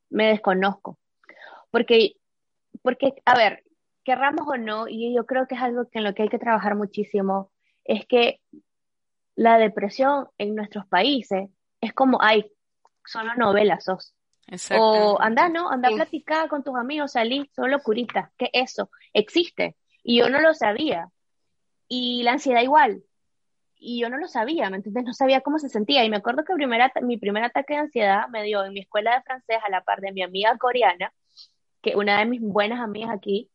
[0.09, 0.97] me desconozco.
[1.69, 2.13] Porque,
[2.81, 3.63] porque, a ver,
[4.09, 6.75] querramos o no, y yo creo que es algo en lo que hay que trabajar
[6.75, 7.51] muchísimo,
[7.83, 8.41] es que
[9.35, 11.47] la depresión en nuestros países
[11.79, 12.51] es como, ay,
[13.05, 14.15] solo novelas sos.
[14.75, 15.69] O anda, ¿no?
[15.69, 18.31] Anda a platicar con tus amigos, salí, solo curita.
[18.35, 18.89] ¿Qué eso?
[19.13, 19.77] Existe.
[20.01, 21.11] Y yo no lo sabía.
[21.87, 23.03] Y la ansiedad igual
[23.79, 25.05] y yo no lo sabía, ¿me entiendes?
[25.05, 26.03] No sabía cómo se sentía.
[26.03, 26.53] Y me acuerdo que
[27.01, 30.01] mi primer ataque de ansiedad me dio en mi escuela de francés a la par
[30.01, 31.13] de mi amiga coreana,
[31.81, 33.49] que una de mis buenas amigas aquí,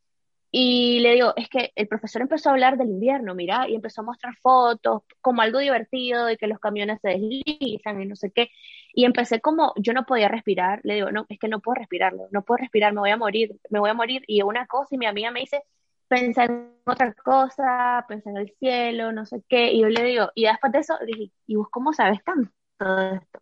[0.57, 4.03] y le digo, es que el profesor empezó a hablar del invierno, mira, y empezó
[4.03, 8.31] a mostrar fotos como algo divertido de que los camiones se deslizan y no sé
[8.31, 8.53] qué.
[8.93, 12.29] Y empecé como, yo no podía respirar, le digo, no, es que no puedo respirarlo,
[12.31, 14.23] no puedo respirar, me voy a morir, me voy a morir.
[14.29, 15.65] Y una cosa, y mi amiga me dice,
[16.07, 20.31] pensar en otra cosa, pensar en el cielo, no sé qué, y yo le digo,
[20.37, 23.41] y después de eso dije, ¿y vos cómo sabes tanto de esto?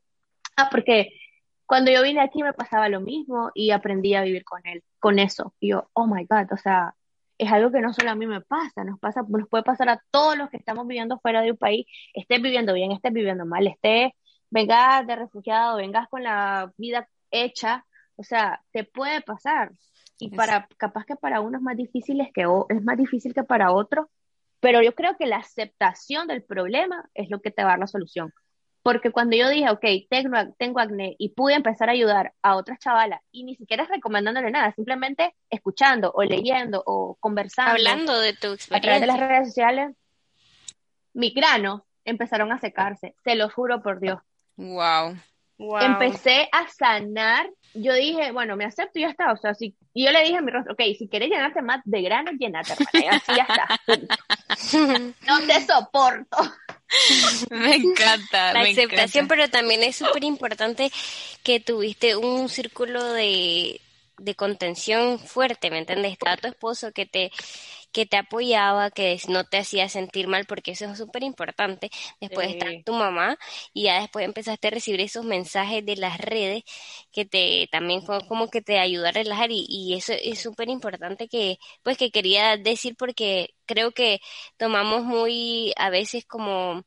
[0.56, 1.10] Ah, porque
[1.66, 5.18] cuando yo vine aquí me pasaba lo mismo y aprendí a vivir con él, con
[5.18, 5.52] eso.
[5.60, 6.94] Y yo, oh my God, o sea,
[7.38, 10.02] es algo que no solo a mí me pasa, nos pasa, nos puede pasar a
[10.10, 13.66] todos los que estamos viviendo fuera de un país, estés viviendo bien, estés viviendo mal,
[13.66, 14.12] estés,
[14.50, 17.84] vengas de refugiado, vengas con la vida hecha,
[18.16, 19.72] o sea, te puede pasar.
[20.18, 23.42] Y para, capaz que para uno es más difícil es que es más difícil que
[23.42, 24.10] para otro,
[24.60, 27.80] pero yo creo que la aceptación del problema es lo que te va a dar
[27.80, 28.32] la solución.
[28.82, 32.80] Porque cuando yo dije, ok, tengo, tengo acné y pude empezar a ayudar a otras
[32.80, 37.72] chavalas y ni siquiera recomendándole nada, simplemente escuchando o leyendo o conversando.
[37.72, 38.76] Hablando de tu experiencia.
[38.76, 39.94] A través de las redes sociales,
[41.14, 44.18] mi grano empezaron a secarse, se lo juro por Dios.
[44.56, 45.16] Wow.
[45.80, 47.48] Empecé a sanar.
[47.74, 49.32] Yo dije, bueno, me acepto y ya está.
[49.32, 51.80] O sea, si, y yo le dije a mi rostro, ok, si quieres llenarte más
[51.84, 53.16] de grano, llenate, hermana.
[53.16, 53.80] así ya está.
[55.26, 56.36] no te soporto.
[57.50, 58.52] me encanta.
[58.52, 60.90] La aceptación, pero también es súper importante
[61.42, 63.80] que tuviste un círculo de,
[64.18, 66.12] de contención fuerte, ¿me entiendes?
[66.12, 67.32] Está tu esposo que te
[67.92, 71.90] que te apoyaba, que no te hacía sentir mal, porque eso es súper importante.
[72.20, 73.38] Después está tu mamá
[73.72, 76.64] y ya después empezaste a recibir esos mensajes de las redes
[77.12, 81.28] que te también como que te ayudó a relajar y, y eso es súper importante
[81.28, 84.20] que pues que quería decir porque creo que
[84.56, 86.84] tomamos muy a veces como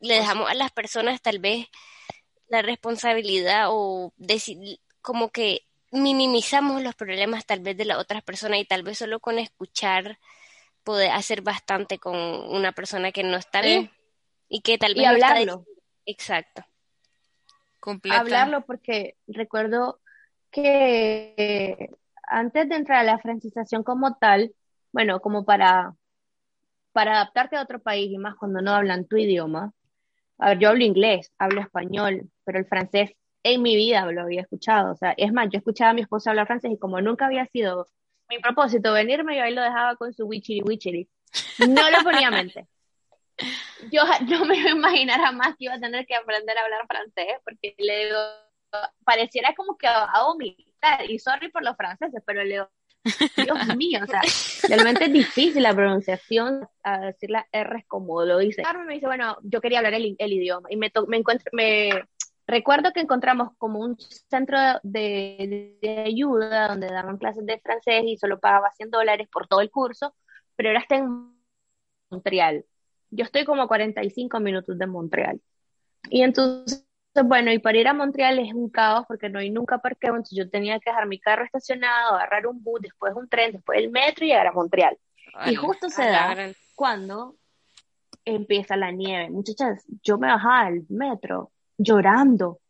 [0.00, 1.66] le dejamos a las personas tal vez
[2.48, 8.58] la responsabilidad o decir como que minimizamos los problemas tal vez de la otra persona
[8.58, 10.18] y tal vez solo con escuchar
[10.82, 13.90] puede hacer bastante con una persona que no está bien
[14.48, 15.64] y que tal vez y hablarlo.
[16.06, 16.64] exacto.
[18.10, 20.00] Hablarlo porque recuerdo
[20.50, 21.90] que
[22.22, 24.54] antes de entrar a la francización como tal
[24.92, 25.94] bueno como para
[26.92, 29.72] para adaptarte a otro país y más cuando no hablan tu idioma
[30.38, 34.42] a ver yo hablo inglés hablo español pero el francés en mi vida lo había
[34.42, 34.92] escuchado.
[34.92, 37.46] O sea, es más, yo escuchaba a mi esposa hablar francés y como nunca había
[37.46, 37.86] sido
[38.32, 41.08] mi propósito venirme, yo ahí lo dejaba con su wichiri wichiri.
[41.68, 42.66] No lo ponía a mente.
[43.90, 46.86] Yo no me iba a imaginar jamás que iba a tener que aprender a hablar
[46.86, 48.18] francés, porque le digo,
[49.04, 52.70] pareciera como que hago militar, y sorry por los franceses, pero le digo,
[53.36, 54.22] Dios mío, o sea,
[54.68, 58.62] realmente es difícil la pronunciación, a decir las R como lo dice.
[58.62, 62.04] Carmen me dice, bueno, yo quería hablar el, el idioma, y me, me, encuentro, me
[62.52, 68.40] Recuerdo que encontramos como un centro de, ayuda donde daban clases de francés y solo
[68.40, 70.14] pagaba 100 dólares por todo el curso,
[70.54, 71.34] pero era hasta en
[72.10, 72.66] Montreal.
[73.08, 75.40] Yo estoy como a 45 minutos de Montreal.
[76.10, 76.84] Y entonces,
[77.24, 80.36] bueno, y para ir a Montreal es un caos porque no hay nunca parqueo, entonces
[80.36, 83.88] yo tenía que dejar mi carro estacionado, agarrar un bus, después un tren, después el
[83.88, 84.98] metro y llegar a Montreal.
[85.46, 86.36] y justo se da
[86.74, 87.34] cuando
[88.26, 89.30] empieza la nieve.
[89.30, 92.60] Muchachas, yo me bajaba al metro llorando,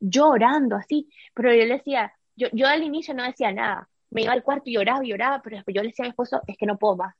[0.00, 4.32] llorando así, pero yo le decía, yo, yo al inicio no decía nada, me iba
[4.32, 6.66] al cuarto y lloraba y lloraba, pero yo le decía a mi esposo, es que
[6.66, 7.14] no puedo más,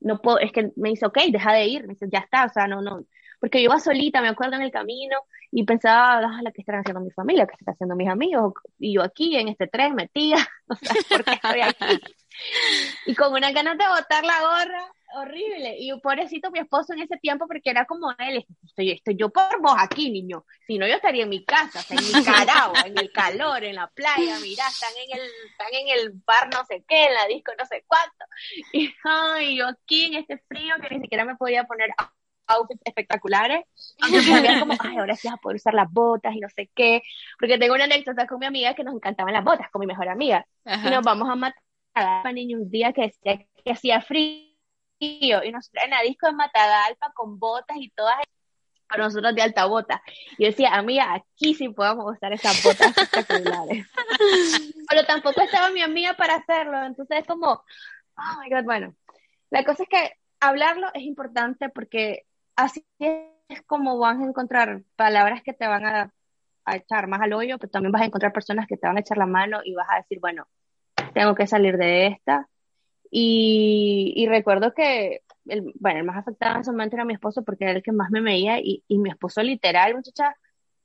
[0.00, 2.48] no puedo, es que me dice, ok, deja de ir, me dice, ya está, o
[2.48, 3.04] sea, no, no,
[3.40, 5.16] porque yo iba solita, me acuerdo en el camino,
[5.50, 8.94] y pensaba, ah, la que están haciendo mi familia, que están haciendo mis amigos, y
[8.94, 10.36] yo aquí en este tren metida,
[10.68, 12.14] o sea, ¿por qué estoy aquí?
[13.06, 15.76] y con una ganas de botar la gorra, horrible.
[15.78, 19.60] Y pobrecito mi esposo en ese tiempo, porque era como él, estoy, estoy yo por
[19.60, 20.44] vos aquí, niño.
[20.66, 24.38] Si no, yo estaría en mi casa, en Nicaragua, en el calor, en la playa,
[24.40, 27.66] mira, están en el, están en el bar no sé qué, en la disco no
[27.66, 28.24] sé cuánto.
[28.72, 31.90] Y ay, yo aquí en este frío que ni siquiera me podía poner
[32.46, 33.64] outfits espectaculares,
[34.00, 37.02] aunque como, ay, ahora sí vas a poder usar las botas y no sé qué,
[37.38, 40.08] porque tengo una anécdota con mi amiga que nos encantaban las botas, con mi mejor
[40.08, 41.62] amiga, y nos vamos a matar
[41.94, 44.52] a niño un día que, que hacía frío,
[44.98, 48.16] y nosotros en la disco de Matagalpa con botas y todas
[48.88, 50.02] para nosotros de alta bota.
[50.36, 53.86] Y yo decía, amiga, aquí sí podemos usar esas botas espectaculares.
[54.88, 58.94] Pero tampoco estaba mi amiga para hacerlo, entonces es como, oh my god, bueno.
[59.50, 62.26] La cosa es que hablarlo es importante porque
[62.56, 66.14] así es como vas a encontrar palabras que te van a,
[66.64, 69.00] a echar más al hoyo, pero también vas a encontrar personas que te van a
[69.00, 70.46] echar la mano y vas a decir, bueno,
[71.12, 72.48] tengo que salir de esta,
[73.14, 77.64] y, recuerdo que, el, bueno, el más afectado en ese momento era mi esposo porque
[77.64, 80.34] era el que más me veía y, y mi esposo literal, muchacha,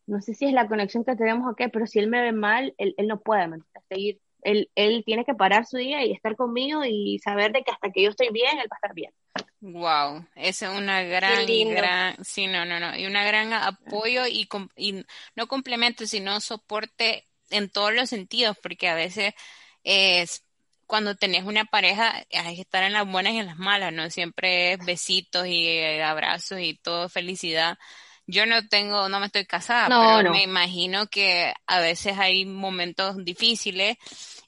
[0.07, 2.33] no sé si es la conexión que tenemos o qué, pero si él me ve
[2.33, 3.47] mal, él, él no puede
[3.87, 4.19] seguir.
[4.41, 7.91] Él, él tiene que parar su día y estar conmigo y saber de que hasta
[7.91, 9.11] que yo estoy bien, él va a estar bien.
[9.61, 14.47] Wow, esa es una gran, gran, sí, no, no, no, y una gran apoyo y,
[14.75, 15.03] y
[15.35, 19.33] no complemento, sino soporte en todos los sentidos, porque a veces
[19.87, 20.43] es
[20.85, 24.09] cuando tenés una pareja hay que estar en las buenas y en las malas, no
[24.09, 27.77] siempre es besitos y eh, abrazos y todo felicidad.
[28.25, 33.23] Yo no tengo, no me estoy casada, pero me imagino que a veces hay momentos
[33.23, 33.95] difíciles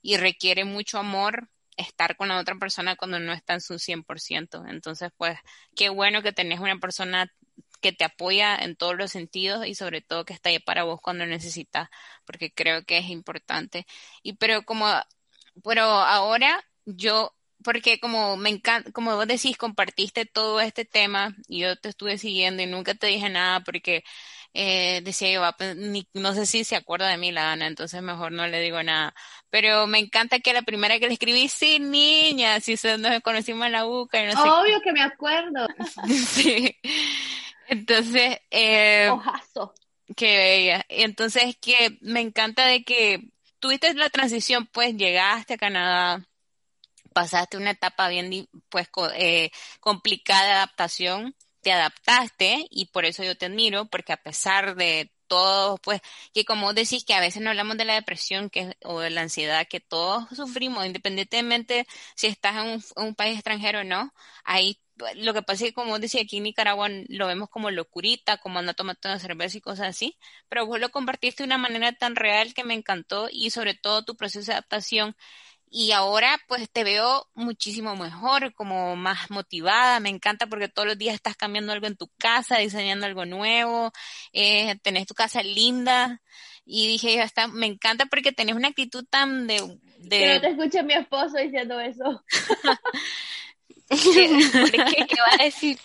[0.01, 4.65] y requiere mucho amor estar con la otra persona cuando no está en su 100%.
[4.69, 5.37] Entonces, pues,
[5.77, 7.31] qué bueno que tenés una persona
[7.79, 10.99] que te apoya en todos los sentidos y sobre todo que está ahí para vos
[11.01, 11.89] cuando necesitas,
[12.25, 13.85] porque creo que es importante.
[14.23, 14.87] Y pero como,
[15.63, 21.59] pero ahora yo, porque como me encanta, como vos decís, compartiste todo este tema y
[21.59, 24.03] yo te estuve siguiendo y nunca te dije nada porque
[24.53, 25.77] eh, decía yo, pues,
[26.13, 29.13] no sé si se acuerda de mí la Ana, entonces mejor no le digo nada.
[29.49, 33.73] Pero me encanta que la primera que le escribí, sí, niña, si nos conocimos en
[33.73, 34.23] la UCA.
[34.23, 35.67] Y no Obvio que me acuerdo.
[36.27, 36.75] sí.
[37.67, 39.73] Entonces, eh, Ojazo.
[40.15, 40.85] Que bella.
[40.89, 43.29] Entonces, que me encanta de que
[43.59, 46.27] tuviste la transición, pues llegaste a Canadá,
[47.13, 53.37] pasaste una etapa bien, pues, eh, complicada de adaptación, te adaptaste y por eso yo
[53.37, 56.01] te admiro, porque a pesar de todo, pues,
[56.33, 59.21] que como decís que a veces no hablamos de la depresión que, o de la
[59.21, 64.13] ansiedad que todos sufrimos, independientemente si estás en un, en un país extranjero o no,
[64.43, 64.79] ahí
[65.15, 68.59] lo que pasa es que, como decía, aquí en Nicaragua lo vemos como locurita, como
[68.59, 72.15] anda tomando una cerveza y cosas así, pero vos lo compartiste de una manera tan
[72.15, 75.15] real que me encantó y sobre todo tu proceso de adaptación.
[75.71, 80.97] Y ahora pues te veo muchísimo mejor, como más motivada, me encanta porque todos los
[80.97, 83.91] días estás cambiando algo en tu casa, diseñando algo nuevo,
[84.33, 86.21] eh, tenés tu casa linda
[86.65, 89.79] y dije, ya está, me encanta porque tenés una actitud tan de...
[89.99, 90.19] de...
[90.19, 92.23] Que no te escuche mi esposo diciendo eso.
[93.89, 95.15] qué?
[95.19, 95.77] va a decir?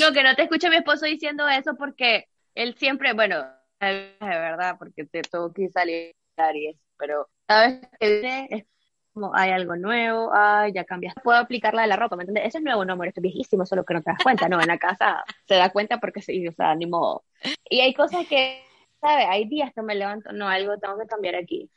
[0.00, 3.44] no, que no te escuche mi esposo diciendo eso porque él siempre, bueno,
[3.80, 6.14] es verdad, porque te tengo que salir
[6.54, 8.64] y eso, pero sabes que viene es
[9.12, 12.48] como hay algo nuevo, ay, ya cambias, puedo aplicarla de la ropa, ¿me entiendes?
[12.48, 14.60] Eso es nuevo, no, amor, esto es viejísimo, solo que no te das cuenta, no,
[14.60, 17.24] en la casa se da cuenta porque sí, o sea, ni modo.
[17.70, 18.64] Y hay cosas que,
[19.00, 19.26] ¿sabes?
[19.30, 21.70] Hay días que me levanto, no, algo tengo que cambiar aquí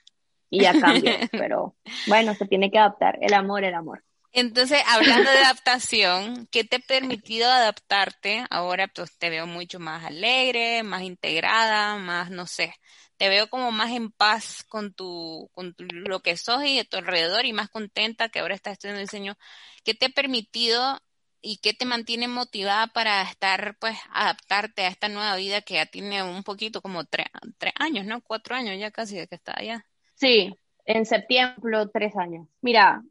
[0.50, 1.76] y ya cambia, pero
[2.08, 4.04] bueno, se tiene que adaptar, el amor, el amor.
[4.40, 8.46] Entonces, hablando de adaptación, ¿qué te ha permitido adaptarte?
[8.52, 12.76] Ahora pues te veo mucho más alegre, más integrada, más, no sé,
[13.18, 16.98] te veo como más en paz con tu, con lo que sos y de tu
[16.98, 19.36] alrededor y más contenta que ahora estás estudiando diseño.
[19.84, 21.00] ¿Qué te ha permitido
[21.42, 25.88] y qué te mantiene motivada para estar, pues, adaptarte a esta nueva vida que ya
[25.88, 27.26] tiene un poquito como tres,
[27.58, 28.22] tres años, ¿no?
[28.22, 29.84] Cuatro años ya casi de que está allá.
[30.14, 32.48] Sí, en septiembre, tres años.
[32.62, 33.02] Mira,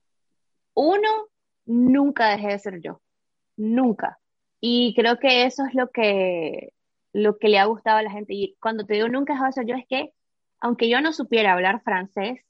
[0.77, 1.09] uno,
[1.67, 3.03] nunca dejé de ser yo,
[3.57, 4.19] nunca.
[4.61, 6.73] Y creo que eso es lo que,
[7.13, 8.35] lo que le ha gustado a la gente.
[8.35, 10.13] Y cuando te digo nunca dejé de ser yo, es que
[10.61, 12.41] aunque yo no supiera hablar francés,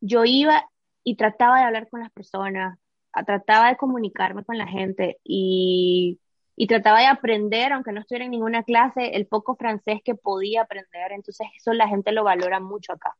[0.00, 0.64] yo iba
[1.02, 2.78] y trataba de hablar con las personas,
[3.26, 6.20] trataba de comunicarme con la gente y,
[6.56, 10.62] y trataba de aprender, aunque no estuviera en ninguna clase, el poco francés que podía
[10.62, 11.12] aprender.
[11.12, 13.16] Entonces eso la gente lo valora mucho acá.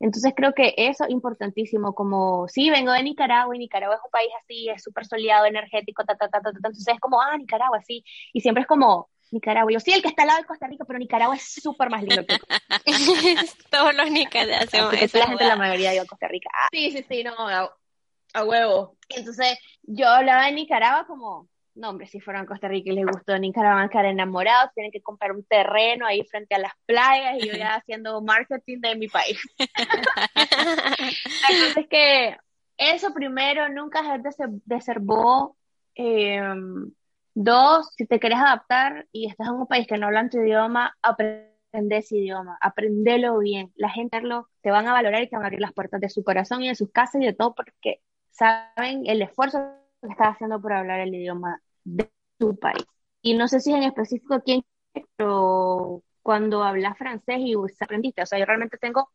[0.00, 4.10] Entonces creo que eso es importantísimo, como, sí, vengo de Nicaragua y Nicaragua es un
[4.10, 7.36] país así, es súper soleado, energético, ta, ta, ta, ta, ta, entonces es como, ah,
[7.36, 10.46] Nicaragua, sí, y siempre es como, Nicaragua, yo sí, el que está al lado de
[10.46, 12.38] Costa Rica, pero Nicaragua es súper más lindo que
[13.70, 16.48] Todos los nicaragüenses la gente, la mayoría de Costa Rica.
[16.54, 17.74] Ah, sí, sí, sí, no, a,
[18.34, 18.96] a huevo.
[19.08, 21.48] Entonces yo hablaba de Nicaragua como,
[21.78, 24.90] no, hombre, si fueron a Costa Rica y les gustó Nicaragua, van a enamorados, tienen
[24.90, 28.96] que comprar un terreno ahí frente a las playas y yo ya haciendo marketing de
[28.96, 29.38] mi país.
[31.50, 32.36] Entonces que
[32.76, 35.52] eso primero, nunca es de ser, de ser vos.
[35.94, 36.92] Em,
[37.34, 40.96] dos, si te querés adaptar y estás en un país que no habla tu idioma,
[41.00, 43.72] aprende ese idioma, aprendelo bien.
[43.76, 44.20] La gente
[44.62, 46.68] te van a valorar y te van a abrir las puertas de su corazón y
[46.68, 48.00] de sus casas y de todo porque
[48.30, 49.58] saben el esfuerzo
[50.02, 51.60] que estás haciendo por hablar el idioma
[51.96, 52.84] de tu país.
[53.22, 54.62] Y no sé si en específico quién,
[55.16, 59.10] pero cuando hablas francés y aprendiste, o sea, yo realmente tengo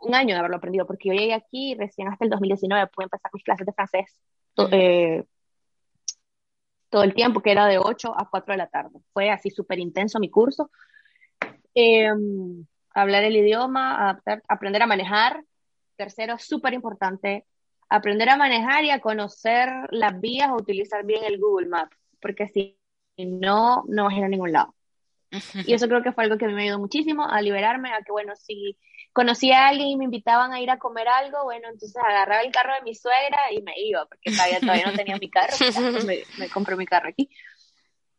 [0.00, 3.30] un año de haberlo aprendido, porque yo llegué aquí recién hasta el 2019 pude empezar
[3.32, 4.16] mis clases de francés
[4.72, 5.24] eh,
[6.90, 8.98] todo el tiempo, que era de 8 a 4 de la tarde.
[9.12, 10.70] Fue así súper intenso mi curso.
[11.74, 15.42] Em, hablar el idioma, adaptar, aprender a manejar.
[15.96, 17.46] Tercero, súper importante,
[17.92, 22.48] aprender a manejar y a conocer las vías o utilizar bien el Google Maps, porque
[22.48, 22.78] si
[23.18, 24.74] no, no vas a ir a ningún lado.
[25.66, 28.02] Y eso creo que fue algo que a mí me ayudó muchísimo a liberarme, a
[28.02, 28.78] que, bueno, si
[29.12, 32.52] conocía a alguien y me invitaban a ir a comer algo, bueno, entonces agarraba el
[32.52, 36.04] carro de mi suegra y me iba, porque todavía, todavía no tenía mi carro, pues
[36.04, 37.28] me, me compré mi carro aquí.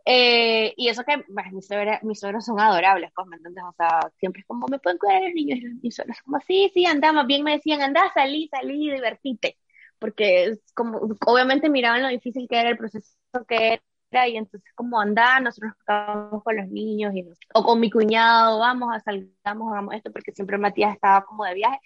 [0.05, 1.67] Eh, y eso que, bueno, mis,
[2.03, 3.63] mis suegros son adorables, pues, ¿me entiendes?
[3.63, 5.59] O sea, siempre es como, ¿me pueden cuidar los niños?
[5.59, 9.57] Y mis suegros como, sí, sí, andamos, bien me decían, anda, salí, salí, divertite
[10.03, 13.07] porque es como, obviamente miraban lo difícil que era el proceso
[13.47, 13.79] que
[14.11, 18.59] era, y entonces como andar, nosotros estábamos con los niños, y o con mi cuñado,
[18.59, 21.79] vamos a salgamos, hagamos esto, porque siempre Matías estaba como de viaje,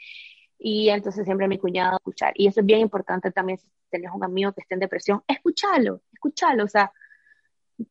[0.58, 2.34] Y entonces siempre mi cuñado escuchar.
[2.36, 6.02] Y eso es bien importante también si tenés un amigo que esté en depresión, escúchalo,
[6.12, 6.64] escúchalo.
[6.66, 6.92] O sea,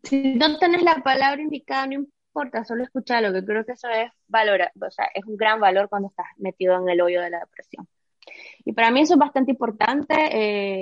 [0.02, 4.10] si no tenés la palabra indicada, no importa, solo escúchalo, que creo que eso es
[4.26, 7.40] valor, o sea, es un gran valor cuando estás metido en el hoyo de la
[7.40, 7.88] depresión.
[8.64, 10.14] Y para mí eso es bastante importante,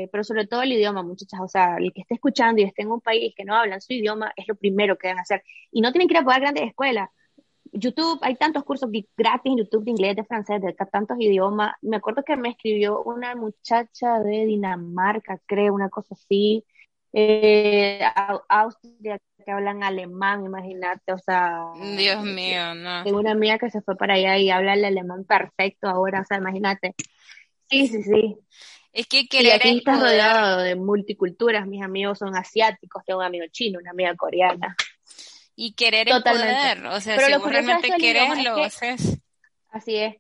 [0.03, 1.41] eh, pero sobre todo el idioma, muchachas.
[1.43, 3.93] O sea, el que esté escuchando y esté en un país que no hablan su
[3.93, 5.43] idioma es lo primero que deben hacer.
[5.71, 7.11] Y no tienen que ir a pagar grandes escuelas.
[7.73, 11.75] YouTube, hay tantos cursos gratis en YouTube de inglés, de francés, de tantos idiomas.
[11.83, 16.65] Me acuerdo que me escribió una muchacha de Dinamarca, creo, una cosa así,
[17.17, 18.01] eh,
[18.49, 21.63] Austria, que hablan alemán, imagínate, o sea.
[21.97, 23.05] Dios mío, no.
[23.05, 26.25] Tengo una amiga que se fue para allá y habla el alemán perfecto ahora, o
[26.25, 26.95] sea, imagínate.
[27.75, 28.37] Sí, sí, sí.
[28.93, 33.27] Es que querer y aquí estás rodeado de multiculturas, mis amigos son asiáticos, tengo un
[33.27, 34.77] amigo chino, una amiga coreana.
[35.57, 39.19] Y querer poder, o sea, si lo realmente querés, lo haces.
[39.71, 40.15] Así es.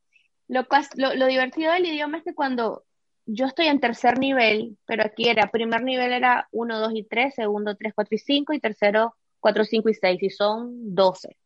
[0.48, 2.84] Lo, lo, divertido del idioma es que cuando
[3.26, 7.34] yo estoy en tercer nivel, pero aquí era, primer nivel era 1, 2 y 3,
[7.34, 11.36] segundo 3, 4 y 5 y tercero 4, 5 y 6 y son 12.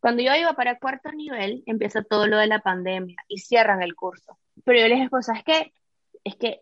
[0.00, 3.94] Cuando yo iba para cuarto nivel, empieza todo lo de la pandemia y cierran el
[3.94, 4.38] curso.
[4.64, 5.72] Pero yo les dije, pues, ¿sabes qué?
[6.22, 6.60] Es que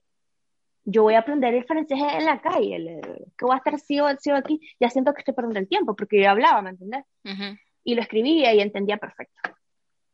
[0.84, 3.00] yo voy a aprender el francés en la calle,
[3.38, 6.20] que voy a estar sigo, sigo aquí, ya siento que estoy perdiendo el tiempo, porque
[6.20, 7.04] yo hablaba, ¿me entendés?
[7.84, 9.40] Y lo escribía y entendía perfecto.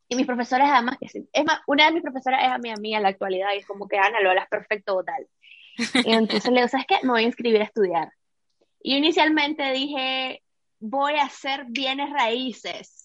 [0.09, 2.97] Y mis profesores además, que es más, una de mis profesoras es a mi amiga
[2.97, 5.27] en la actualidad y es como que Ana, lo hablas perfecto tal.
[6.05, 6.97] Y entonces le digo, ¿sabes qué?
[7.03, 8.13] Me voy a inscribir a estudiar.
[8.83, 10.43] Y inicialmente dije,
[10.79, 13.05] voy a hacer bienes raíces,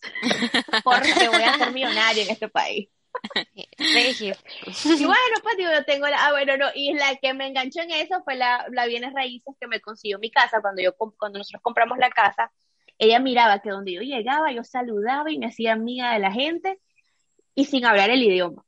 [0.84, 2.90] porque voy a ser millonaria en este país.
[4.86, 7.82] Y bueno, pues digo, yo tengo la, ah, bueno, no, y la que me enganchó
[7.82, 11.40] en eso fue la, la bienes raíces que me consiguió mi casa, cuando yo, cuando
[11.40, 12.52] nosotros compramos la casa,
[12.98, 16.80] ella miraba que donde yo llegaba, yo saludaba y me hacía amiga de la gente,
[17.56, 18.64] y sin hablar el idioma.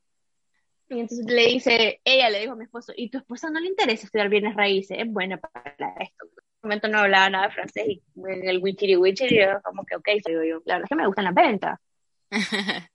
[0.89, 3.67] Y entonces le dice, ella le dijo a mi esposo, ¿y tu esposa no le
[3.67, 4.97] interesa estudiar bienes raíces?
[4.99, 6.25] Es buena para esto.
[6.25, 9.83] En ese momento no hablaba nada de francés y en el wichiri wichiri, yo como
[9.83, 11.79] que, ok, digo yo, la verdad es que me gustan las ventas.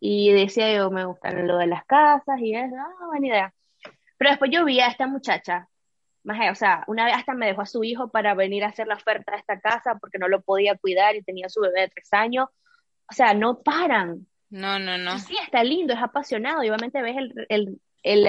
[0.00, 3.54] Y decía yo, me gustan lo de las casas y eso, ah, buena idea.
[4.18, 5.68] Pero después yo vi a esta muchacha,
[6.26, 8.88] más, o sea, una vez hasta me dejó a su hijo para venir a hacer
[8.88, 11.88] la oferta de esta casa porque no lo podía cuidar y tenía su bebé de
[11.88, 12.48] tres años.
[13.08, 14.26] O sea, no paran.
[14.50, 15.18] No, no, no.
[15.18, 18.26] sí, está lindo, es apasionado y obviamente ves el, el, el,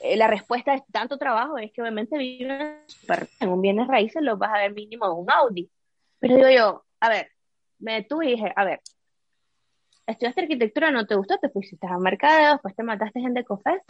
[0.00, 2.78] eh, la respuesta de tanto trabajo es que obviamente viven
[3.40, 5.70] en un bienes raíces, lo vas a ver mínimo un Audi.
[6.18, 7.30] Pero digo yo, a ver,
[7.78, 8.80] me detuve y dije, a ver,
[10.08, 13.82] estudiaste arquitectura, no te gustó, te pusiste a mercado, después te mataste en Decofes.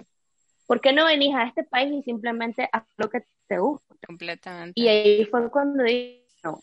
[0.66, 3.94] ¿Por qué no venís a este país y simplemente haz lo que te gusta?
[4.06, 4.78] Completamente.
[4.78, 6.60] Y ahí fue cuando dije, no,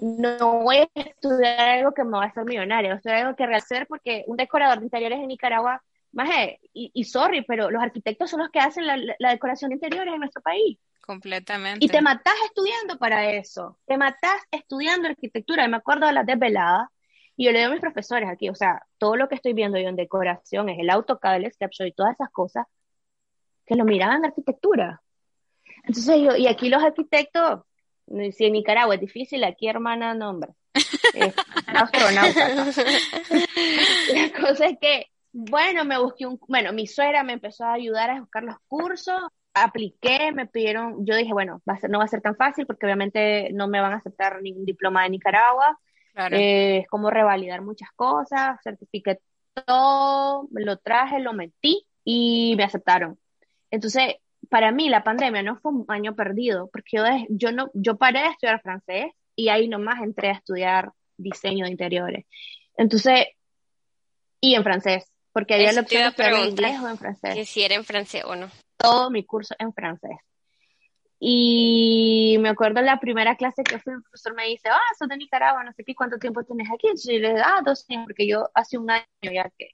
[0.00, 3.86] no voy a estudiar algo que me va a hacer millonario, estudiar algo que rehacer
[3.86, 5.82] porque un decorador de interiores en Nicaragua,
[6.12, 6.30] más
[6.72, 10.14] y, y, sorry, pero los arquitectos son los que hacen la, la decoración de interiores
[10.14, 10.78] en nuestro país.
[11.04, 11.84] Completamente.
[11.84, 13.78] Y te matás estudiando para eso.
[13.84, 15.64] Te matás estudiando arquitectura.
[15.64, 16.88] Y me acuerdo de las desveladas
[17.36, 19.78] y yo le digo a mis profesores aquí, o sea, todo lo que estoy viendo
[19.78, 22.66] yo en decoración es el AutoCAD, el SketchUp y todas esas cosas,
[23.66, 25.02] que lo miraban en arquitectura.
[25.84, 27.62] Entonces yo, y aquí los arquitectos,
[28.32, 30.52] si en Nicaragua es difícil, aquí hermana, no hombre,
[31.14, 31.34] es
[31.66, 32.48] astronauta.
[34.14, 38.10] La cosa es que, bueno, me busqué un, bueno, mi suegra me empezó a ayudar
[38.10, 39.20] a buscar los cursos,
[39.54, 42.66] apliqué, me pidieron, yo dije, bueno, va a ser, no va a ser tan fácil
[42.66, 45.78] porque obviamente no me van a aceptar ningún diploma de Nicaragua,
[46.14, 49.20] eh, es como revalidar muchas cosas, certifiqué
[49.66, 53.18] todo, lo traje, lo metí y me aceptaron.
[53.70, 54.16] Entonces,
[54.48, 58.20] para mí la pandemia no fue un año perdido, porque yo, yo, no, yo paré
[58.20, 59.06] de estudiar francés
[59.36, 62.26] y ahí nomás entré a estudiar diseño de interiores.
[62.76, 63.26] Entonces,
[64.40, 67.34] y en francés, porque había la opción de estudiar en inglés o en francés.
[67.34, 68.50] Que si era en francés o no.
[68.76, 70.16] Todo mi curso en francés.
[71.18, 75.16] Y me acuerdo la primera clase que fui, el profesor me dice, ah, sos de
[75.16, 76.88] Nicaragua, no sé qué, ¿cuánto tiempo tenés aquí?
[77.04, 79.70] Y le digo, ah, dos años, porque yo hace un año ya que,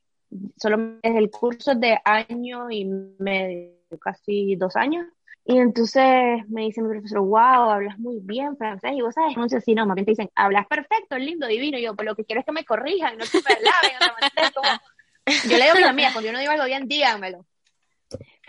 [0.56, 5.06] solo es el curso de año y medio, casi dos años.
[5.44, 8.92] Y entonces me dice mi profesor, wow, hablas muy bien francés.
[8.94, 11.78] Y vos sabes, no sé si no, más bien te dicen, hablas perfecto, lindo, divino.
[11.78, 14.80] Y yo, pues lo que quiero es que me corrijan, no que me alaben.
[15.48, 17.44] Yo le digo a mi amiga, cuando yo no digo algo bien, díganmelo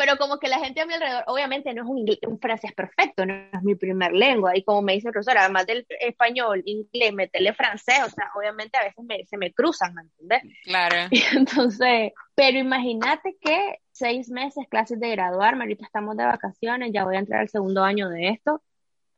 [0.03, 3.23] pero como que la gente a mi alrededor, obviamente no es un, un francés perfecto,
[3.23, 7.13] no es mi primer lengua, y como me dice el profesor, además del español, inglés,
[7.13, 10.41] meterle francés, o sea, obviamente a veces se me cruzan, ¿me entiendes?
[10.63, 10.95] Claro.
[11.11, 17.03] Y entonces, pero imagínate que seis meses, clases de graduarme, ahorita estamos de vacaciones, ya
[17.03, 18.63] voy a entrar al segundo año de esto,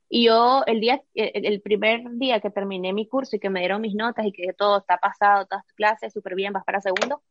[0.09, 3.79] y yo el día, el, primer día que terminé mi curso y que me dieron
[3.79, 7.23] mis notas y que todo está pasado, todas tus clases, súper bien, vas para segundo,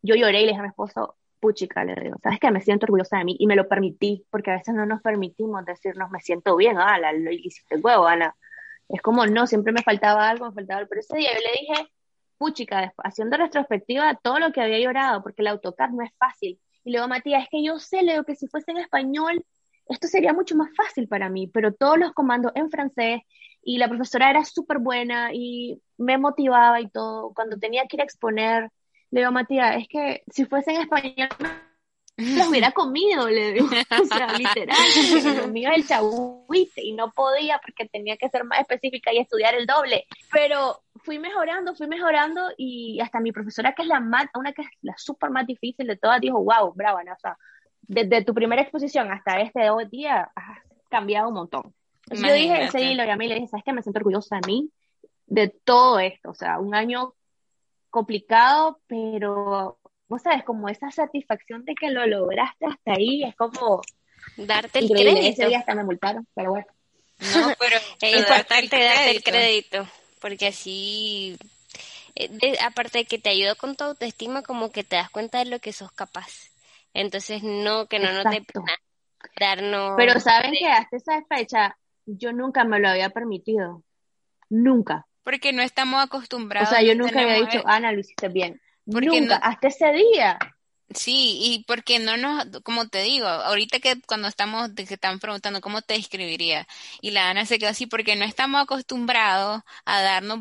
[0.00, 2.50] yo lloré y le dije a mi esposo, puchica, le digo, ¿sabes qué?
[2.50, 5.64] Me siento orgullosa de mí y me lo permití, porque a veces no nos permitimos
[5.64, 8.36] decirnos, me siento bien, ah, lo hiciste huevo, Ana.
[8.88, 11.60] Es como, no, siempre me faltaba algo, me faltaba algo, pero ese día yo le
[11.60, 11.90] dije,
[12.38, 16.60] puchica, haciendo retrospectiva todo lo que había llorado, porque el AutoCAD no es fácil.
[16.84, 19.44] Y luego, Matías, es que yo sé, le digo, que si fuese en español,
[19.86, 23.22] esto sería mucho más fácil para mí, pero todos los comandos en francés
[23.62, 27.32] y la profesora era súper buena y me motivaba y todo.
[27.34, 28.70] Cuando tenía que ir a exponer,
[29.10, 31.28] le digo, Matías, es que si fuese en español
[32.16, 33.66] lo hubiera comido, le digo,
[34.02, 34.76] o sea, literal,
[35.36, 39.54] lo mío es el y no podía porque tenía que ser más específica y estudiar
[39.54, 44.26] el doble, pero fui mejorando, fui mejorando y hasta mi profesora que es la más,
[44.34, 47.12] una que es la súper más difícil de todas, dijo, wow, brava, ¿no?
[47.12, 47.36] o sea,
[47.82, 50.58] desde tu primera exposición hasta este día has
[50.90, 51.74] cambiado un montón.
[52.10, 53.72] yo dije, ese lo llamé y le dije, ¿sabes qué?
[53.72, 54.70] Me siento orgullosa de mí,
[55.26, 57.14] de todo esto, o sea, un año
[57.90, 59.78] complicado, pero
[60.08, 63.80] vos sabes, como esa satisfacción de que lo lograste hasta ahí, es como...
[64.36, 65.20] Darte el crédito.
[65.20, 66.66] Ese día hasta me multaron, pero bueno.
[67.34, 69.86] No, pero, es importante darte el crédito,
[70.20, 71.38] porque así,
[72.14, 75.46] eh, aparte de que te ayuda con tu autoestima, como que te das cuenta de
[75.46, 76.50] lo que sos capaz.
[76.92, 78.74] Entonces, no, que no nos dé pena
[79.38, 79.94] darnos...
[79.96, 81.76] Pero saben que hasta esa fecha
[82.06, 83.82] yo nunca me lo había permitido.
[84.48, 85.06] Nunca.
[85.22, 86.70] Porque no estamos acostumbrados.
[86.70, 88.60] O sea, yo nunca había dicho, Ana, lo hiciste bien.
[88.86, 90.38] Nunca, hasta ese día.
[90.92, 95.60] Sí, y porque no nos, como te digo, ahorita que cuando estamos, que están preguntando
[95.60, 96.66] cómo te describiría,
[97.00, 100.40] y la Ana se quedó así porque no estamos acostumbrados a darnos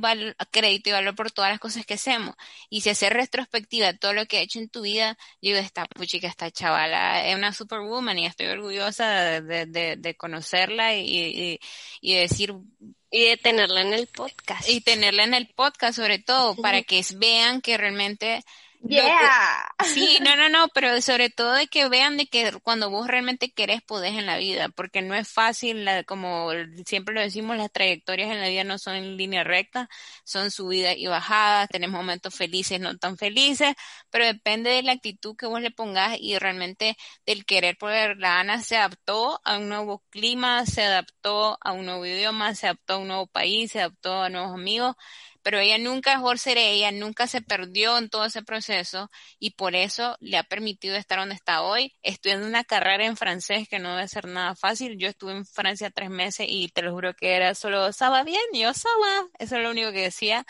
[0.50, 2.36] crédito y valor por todas las cosas que hacemos.
[2.70, 5.58] Y si hacer retrospectiva de todo lo que ha hecho en tu vida, yo digo,
[5.60, 9.08] esta puchica, esta chavala es una superwoman y estoy orgullosa
[9.41, 11.60] de, de, de, conocerla y,
[12.02, 12.56] y, decir,
[13.12, 14.68] y de tenerla en el podcast.
[14.68, 18.43] Y tenerla en el podcast sobre todo, para que vean que realmente
[18.82, 19.68] Yeah.
[19.84, 23.52] sí, no, no, no, pero sobre todo de que vean de que cuando vos realmente
[23.52, 26.50] querés podés en la vida, porque no es fácil, la, como
[26.86, 29.90] siempre lo decimos, las trayectorias en la vida no son en línea recta,
[30.24, 33.76] son subidas y bajadas, tenemos momentos felices, no tan felices,
[34.10, 38.18] pero depende de la actitud que vos le pongas y realmente del querer poder.
[38.18, 42.68] La Ana se adaptó a un nuevo clima, se adaptó a un nuevo idioma, se
[42.68, 44.96] adaptó a un nuevo país, se adaptó a nuevos amigos
[45.42, 49.10] pero ella nunca dejó de ser ella, nunca se perdió en todo ese proceso
[49.40, 53.68] y por eso le ha permitido estar donde está hoy, estudiando una carrera en francés
[53.70, 54.98] que no debe ser nada fácil.
[54.98, 58.42] Yo estuve en Francia tres meses y te lo juro que era solo, ¿saba bien?
[58.54, 59.28] Yo, ¿saba?
[59.40, 60.46] Eso es lo único que decía.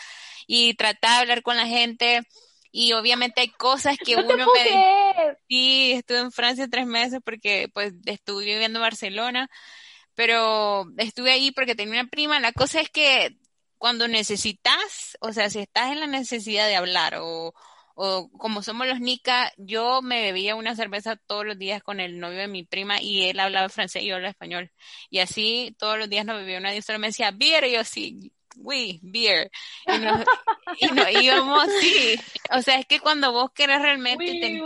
[0.46, 2.22] Y trataba de hablar con la gente
[2.72, 5.36] y obviamente hay cosas que uno me...
[5.48, 9.50] Sí, estuve en Francia tres meses porque pues estuve viviendo en Barcelona
[10.14, 12.40] pero estuve ahí porque tenía una prima.
[12.40, 13.38] La cosa es que
[13.80, 17.54] cuando necesitas, o sea, si estás en la necesidad de hablar o,
[17.94, 22.20] o como somos los Nica, yo me bebía una cerveza todos los días con el
[22.20, 24.70] novio de mi prima y él hablaba francés y yo hablaba español.
[25.08, 27.82] Y así todos los días nos bebía una y solo me decía, beer, y yo
[27.82, 29.50] sí, oui, beer.
[29.86, 30.26] Y nos,
[30.78, 32.16] y íbamos, sí.
[32.54, 34.60] O sea, es que cuando vos querés realmente...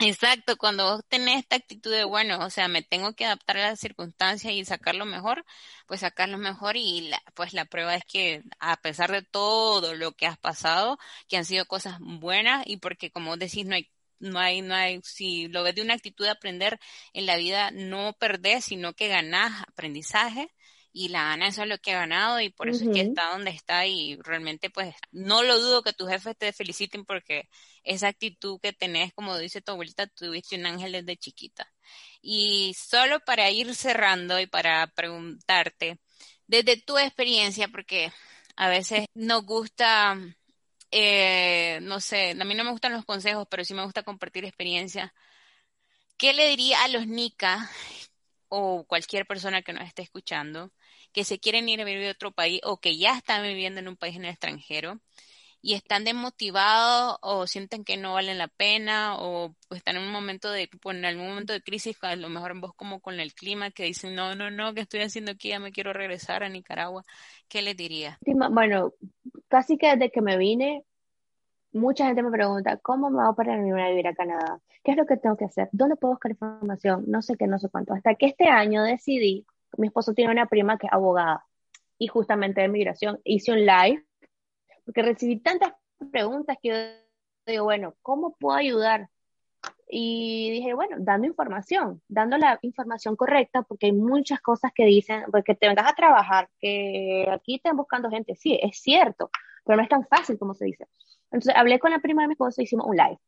[0.00, 3.70] Exacto, cuando vos tenés esta actitud de, bueno, o sea, me tengo que adaptar a
[3.70, 5.44] las circunstancias y sacar lo mejor,
[5.88, 9.94] pues sacar lo mejor y la, pues la prueba es que a pesar de todo
[9.96, 13.90] lo que has pasado, que han sido cosas buenas y porque como decís, no hay
[14.20, 16.78] no hay, no hay, si lo ves de una actitud de aprender
[17.12, 20.52] en la vida, no perdés, sino que ganás aprendizaje
[20.98, 23.30] y la Ana eso es lo que ha ganado y por eso es que está
[23.30, 27.48] donde está y realmente pues no lo dudo que tus jefes te feliciten porque
[27.84, 31.72] esa actitud que tenés, como dice tu abuelita, tuviste un ángel desde chiquita.
[32.20, 36.00] Y solo para ir cerrando y para preguntarte,
[36.48, 38.12] desde tu experiencia, porque
[38.56, 40.18] a veces nos gusta,
[40.90, 44.44] eh, no sé, a mí no me gustan los consejos, pero sí me gusta compartir
[44.44, 45.12] experiencias.
[46.16, 47.70] ¿Qué le diría a los Nika
[48.48, 50.72] o cualquier persona que nos esté escuchando
[51.18, 53.88] que se quieren ir a vivir a otro país o que ya están viviendo en
[53.88, 55.00] un país en el extranjero
[55.60, 60.48] y están desmotivados o sienten que no valen la pena o están en un momento
[60.52, 63.82] de, en algún momento de crisis, a lo mejor vos como con el clima, que
[63.82, 65.48] dicen, no, no, no, ¿qué estoy haciendo aquí?
[65.48, 67.02] Ya me quiero regresar a Nicaragua.
[67.48, 68.20] ¿Qué les diría?
[68.52, 68.92] Bueno,
[69.48, 70.84] casi que desde que me vine,
[71.72, 74.60] mucha gente me pregunta, ¿cómo me voy para venir a vivir a Canadá?
[74.84, 75.68] ¿Qué es lo que tengo que hacer?
[75.72, 77.06] ¿Dónde puedo buscar información?
[77.08, 77.92] No sé qué, no sé cuánto.
[77.92, 79.44] Hasta que este año decidí,
[79.76, 81.44] mi esposo tiene una prima que es abogada
[81.98, 84.04] y justamente de migración, hice un live
[84.88, 85.74] porque recibí tantas
[86.10, 89.10] preguntas que yo digo, bueno, ¿cómo puedo ayudar?
[89.86, 95.24] Y dije, bueno, dando información, dando la información correcta, porque hay muchas cosas que dicen,
[95.30, 99.30] porque te vengas a trabajar, que aquí están buscando gente, sí, es cierto,
[99.64, 100.86] pero no es tan fácil como se dice.
[101.24, 103.18] Entonces hablé con la prima de mi esposo, hicimos un live.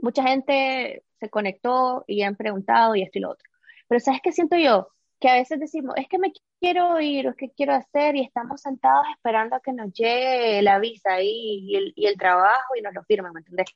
[0.00, 3.50] mucha gente se conectó y han preguntado y esto y lo otro.
[3.88, 4.88] Pero ¿sabes qué siento yo?
[5.20, 8.22] Que a veces decimos, es que me quiero ir o es que quiero hacer y
[8.22, 12.82] estamos sentados esperando a que nos llegue la visa y, el, y el trabajo y
[12.82, 13.66] nos lo firman, ¿me entendés?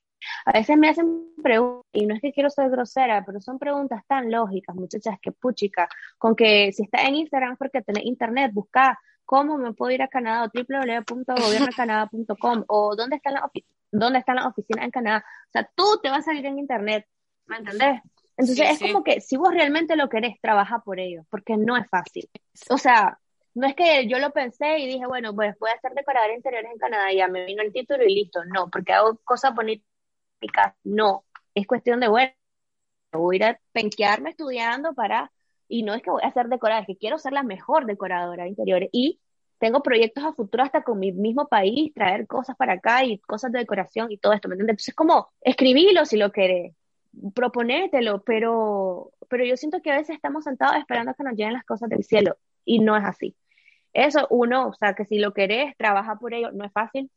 [0.47, 4.03] A veces me hacen preguntas, y no es que quiero ser grosera, pero son preguntas
[4.07, 5.89] tan lógicas, muchachas, que puchica,
[6.19, 10.09] con que si está en Instagram porque tenés internet, busca cómo me puedo ir a
[10.09, 13.45] Canadá o www.gobiernocanadá.com o dónde están las
[14.47, 15.25] oficinas en Canadá.
[15.49, 17.07] O sea, tú te vas a salir en internet,
[17.47, 18.01] ¿me entendés?
[18.37, 21.89] Entonces es como que si vos realmente lo querés, trabaja por ello, porque no es
[21.89, 22.29] fácil.
[22.69, 23.19] O sea,
[23.55, 26.73] no es que yo lo pensé y dije, bueno, pues voy a ser decoradora interiores
[26.73, 28.45] en Canadá y ya me vino el título y listo.
[28.45, 29.87] No, porque hago cosas bonitas.
[30.83, 31.25] No,
[31.55, 32.33] es cuestión de, bueno,
[33.13, 35.33] voy a ir a penquearme estudiando para,
[35.69, 38.43] y no es que voy a ser decoradora, es que quiero ser la mejor decoradora
[38.43, 39.21] de interiores y
[39.59, 43.53] tengo proyectos a futuro hasta con mi mismo país, traer cosas para acá y cosas
[43.53, 44.75] de decoración y todo esto, ¿me entiendes?
[44.75, 46.75] Entonces es como, escribilo si lo querés,
[47.35, 51.65] proponételo, pero, pero yo siento que a veces estamos sentados esperando que nos lleguen las
[51.65, 53.35] cosas del cielo y no es así.
[53.93, 57.11] Eso, uno, o sea, que si lo querés, trabaja por ello, no es fácil.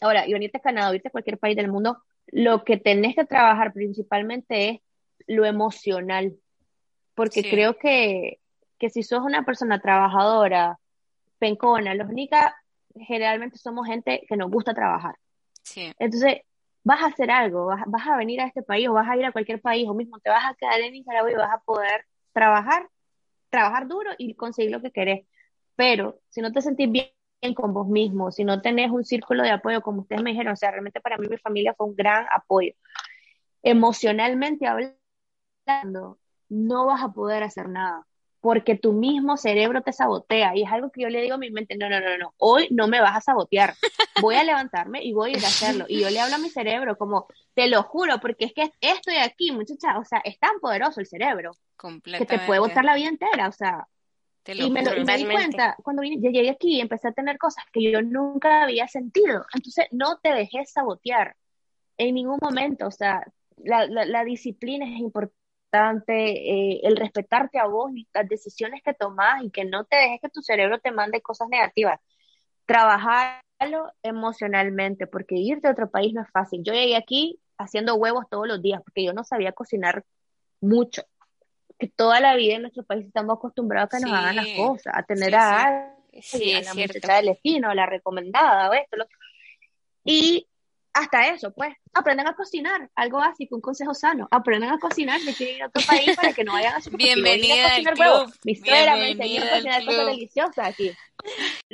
[0.00, 3.24] Ahora, y venirte a Canadá, irte a cualquier país del mundo, lo que tenés que
[3.24, 4.80] trabajar principalmente es
[5.26, 6.36] lo emocional,
[7.14, 8.38] porque creo que,
[8.78, 10.78] que si sos una persona trabajadora,
[11.38, 12.56] pencona, los nica
[12.96, 15.16] generalmente somos gente que nos gusta trabajar.
[15.62, 15.92] Sí.
[15.98, 16.42] Entonces,
[16.84, 19.32] vas a hacer algo, vas, a venir a este país o vas a ir a
[19.32, 22.88] cualquier país o mismo te vas a quedar en Nicaragua y vas a poder trabajar,
[23.50, 25.26] trabajar duro y conseguir lo que querés.
[25.76, 29.50] Pero si no te sentís bien con vos mismo, si no tenés un círculo de
[29.50, 32.26] apoyo, como ustedes me dijeron, o sea, realmente para mí mi familia fue un gran
[32.32, 32.72] apoyo.
[33.62, 36.18] Emocionalmente hablando,
[36.48, 38.06] no vas a poder hacer nada
[38.40, 40.56] porque tu mismo cerebro te sabotea.
[40.56, 42.68] Y es algo que yo le digo a mi mente, no, no, no, no, hoy
[42.70, 43.74] no me vas a sabotear.
[44.20, 45.84] Voy a levantarme y voy a ir a hacerlo.
[45.88, 49.16] Y yo le hablo a mi cerebro como, te lo juro, porque es que estoy
[49.16, 51.52] aquí, muchacha, o sea, es tan poderoso el cerebro
[52.04, 53.86] que te puede botar la vida entera, o sea.
[54.46, 57.90] y, me, y me di cuenta, cuando vine, llegué aquí, empecé a tener cosas que
[57.92, 59.44] yo nunca había sentido.
[59.54, 61.36] Entonces, no te dejes sabotear
[61.98, 63.22] en ningún momento, o sea,
[63.58, 65.39] la, la, la disciplina es importante
[65.72, 70.20] eh, el respetarte a vos y las decisiones que tomás y que no te dejes
[70.20, 72.00] que tu cerebro te mande cosas negativas.
[72.66, 76.62] Trabajarlo emocionalmente, porque irte a otro país no es fácil.
[76.64, 80.04] Yo llegué aquí haciendo huevos todos los días, porque yo no sabía cocinar
[80.60, 81.02] mucho.
[81.78, 84.92] Que toda la vida en nuestro país estamos acostumbrados a que nos hagan las cosas,
[84.94, 89.06] a tener a, sí, a la muchacha del destino, la recomendada, esto, lo...
[90.04, 90.46] Y
[90.92, 95.34] hasta eso, pues, aprendan a cocinar, algo básico, un consejo sano, aprendan a cocinar, de
[95.34, 98.32] quieren ir a otro país para que no vayan a su Bienvenida al club.
[98.44, 100.92] Mi suegra me enseñó a cocinar cosas deliciosas aquí.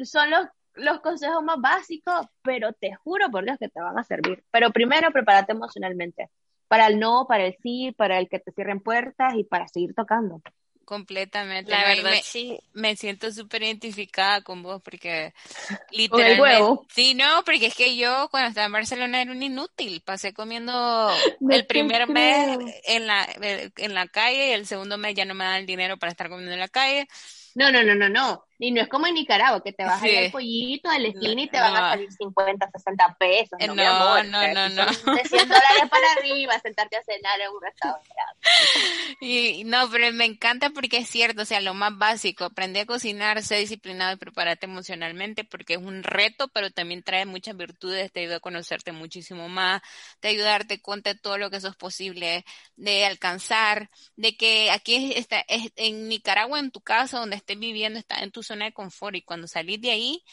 [0.04, 4.04] Son los, los consejos más básicos, pero te juro por Dios que te van a
[4.04, 4.44] servir.
[4.50, 6.30] Pero primero, prepárate emocionalmente,
[6.68, 9.94] para el no, para el sí, para el que te cierren puertas y para seguir
[9.94, 10.42] tocando.
[10.86, 11.68] Completamente.
[11.68, 12.56] La verdad, me, sí.
[12.72, 15.34] Me siento súper identificada con vos porque
[15.90, 16.82] literalmente.
[16.94, 20.00] Sí, no, porque es que yo cuando estaba en Barcelona era un inútil.
[20.00, 21.10] Pasé comiendo
[21.50, 23.28] el primer mes en la,
[23.76, 26.28] en la calle y el segundo mes ya no me dan el dinero para estar
[26.28, 27.08] comiendo en la calle.
[27.56, 28.44] No, no, no, no, no.
[28.58, 31.42] Y no es como en Nicaragua, que te vas a ir al pollito, al esquina
[31.42, 33.58] y te van a salir 50, 60 pesos.
[33.60, 34.84] No, no, no, no, no.
[34.86, 38.08] De 100 dólares para arriba, sentarte a cenar en un restaurante.
[39.20, 42.86] Y no, pero me encanta porque es cierto, o sea, lo más básico, aprender a
[42.86, 48.12] cocinar, ser disciplinado y prepararte emocionalmente porque es un reto, pero también trae muchas virtudes,
[48.12, 49.82] te ayuda a conocerte muchísimo más,
[50.20, 52.44] te ayuda a darte cuenta de todo lo que eso es posible
[52.76, 57.98] de alcanzar, de que aquí está, es, en Nicaragua, en tu casa, donde estés viviendo,
[57.98, 60.24] está en tu zona de confort y cuando salís de ahí,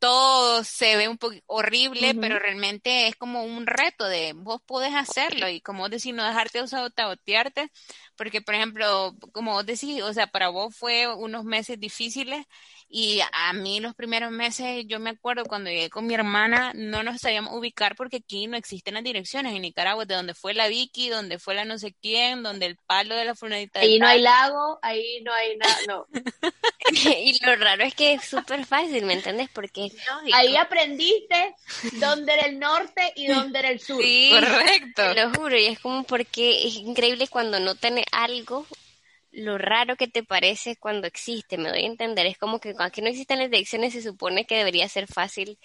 [0.00, 4.94] todo se ve un poco horrible, pero realmente es como un reto de vos podés
[4.94, 7.70] hacerlo y como decir, no dejarte autosabotearte,
[8.16, 12.46] porque por ejemplo, como vos decís, o sea, para vos fue unos meses difíciles
[12.92, 17.04] y a mí los primeros meses, yo me acuerdo cuando llegué con mi hermana, no
[17.04, 20.66] nos sabíamos ubicar porque aquí no existen las direcciones en Nicaragua, de donde fue la
[20.66, 23.78] Vicky, donde fue la no sé quién, donde el palo de la fulanita.
[23.78, 26.06] Ahí no hay lago, ahí no hay nada, no.
[27.16, 29.48] y lo raro es que es súper fácil, ¿me entiendes?
[29.54, 29.89] Porque
[30.32, 31.54] Ahí aprendiste
[31.92, 34.02] dónde era el norte y dónde era el sur.
[34.02, 35.14] Sí, correcto.
[35.14, 38.66] Te lo juro, y es como porque es increíble cuando no tenés algo
[39.32, 42.26] lo raro que te parece cuando existe, me doy a entender.
[42.26, 45.58] Es como que aquí no existen las direcciones, se supone que debería ser fácil,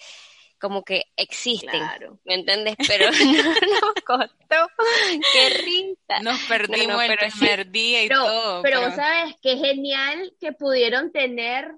[0.58, 1.82] como que existen,
[2.24, 2.76] ¿me entiendes?
[2.86, 4.70] Pero no nos costó,
[5.32, 6.22] qué risa.
[6.22, 8.62] Nos perdimos el primer día y todo.
[8.62, 11.72] Pero, pero, sabes, qué genial que pudieron tener,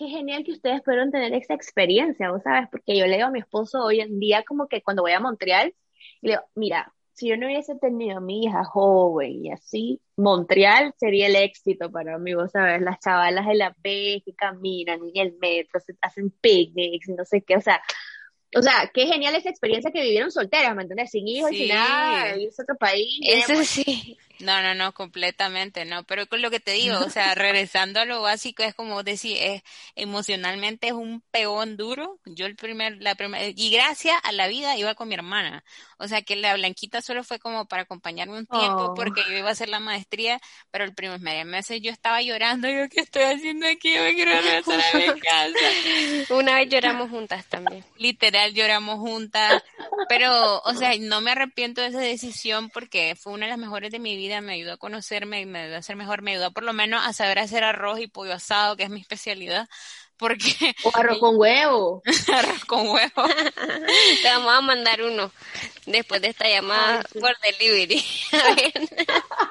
[0.00, 3.30] qué, genial que ustedes pudieron tener esa experiencia, vos sabes, porque yo le digo a
[3.30, 5.74] mi esposo hoy en día como que cuando voy a Montreal,
[6.22, 10.00] Y le digo, mira, si yo no hubiese tenido a mi hija joven y así,
[10.16, 15.00] Montreal sería el éxito para mí, vos sabes, las chavalas de la B que caminan
[15.14, 17.82] en el metro, se hacen picnics, no sé qué, o sea,
[18.56, 21.10] o sea, qué genial esa experiencia que vivieron solteras, ¿me entiendes?
[21.10, 23.20] Sin hijos, sin nada, irse a otro país.
[23.22, 24.18] Eso sí.
[24.40, 26.04] No, no, no, completamente, no.
[26.04, 29.36] Pero con lo que te digo, o sea, regresando a lo básico, es como decir,
[29.40, 29.62] es,
[29.94, 32.18] emocionalmente es un peón duro.
[32.24, 35.64] Yo el primer, la primera, y gracias a la vida iba con mi hermana.
[35.98, 38.94] O sea, que la blanquita solo fue como para acompañarme un tiempo Oh.
[38.94, 42.88] porque yo iba a hacer la maestría, pero el primer mes yo estaba llorando, yo,
[42.88, 43.94] ¿qué estoy haciendo aquí?
[43.94, 45.54] Yo me quiero regresar a mi casa.
[46.34, 47.84] Una vez lloramos juntas también.
[47.96, 49.62] Literal lloramos juntas,
[50.08, 53.90] pero, o sea, no me arrepiento de esa decisión porque fue una de las mejores
[53.90, 56.62] de mi vida, me ayudó a conocerme, me ayudó a ser mejor, me ayudó por
[56.64, 59.68] lo menos a saber hacer arroz y pollo asado, que es mi especialidad,
[60.16, 62.02] porque O arroz con huevo.
[62.32, 63.24] arroz con huevo.
[64.22, 65.32] Te vamos a mandar uno
[65.86, 67.20] después de esta llamada Ay, sí.
[67.20, 68.04] por delivery.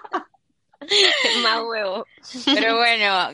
[1.43, 2.05] Más huevo.
[2.53, 3.29] Pero bueno,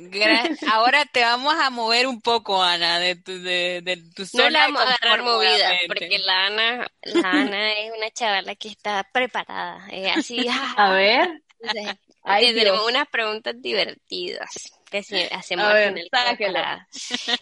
[0.72, 4.50] ahora te vamos a mover un poco, Ana, de tu, de, de tu No zona
[4.50, 9.08] la vamos a agarrar movida, porque la Ana, la Ana es una chavala que está
[9.12, 9.88] preparada.
[9.92, 10.48] Es así,
[10.78, 11.42] A ver.
[11.62, 14.50] entonces, Ay, tenemos unas preguntas divertidas
[14.90, 16.12] que si hacemos A aquí ver, en el.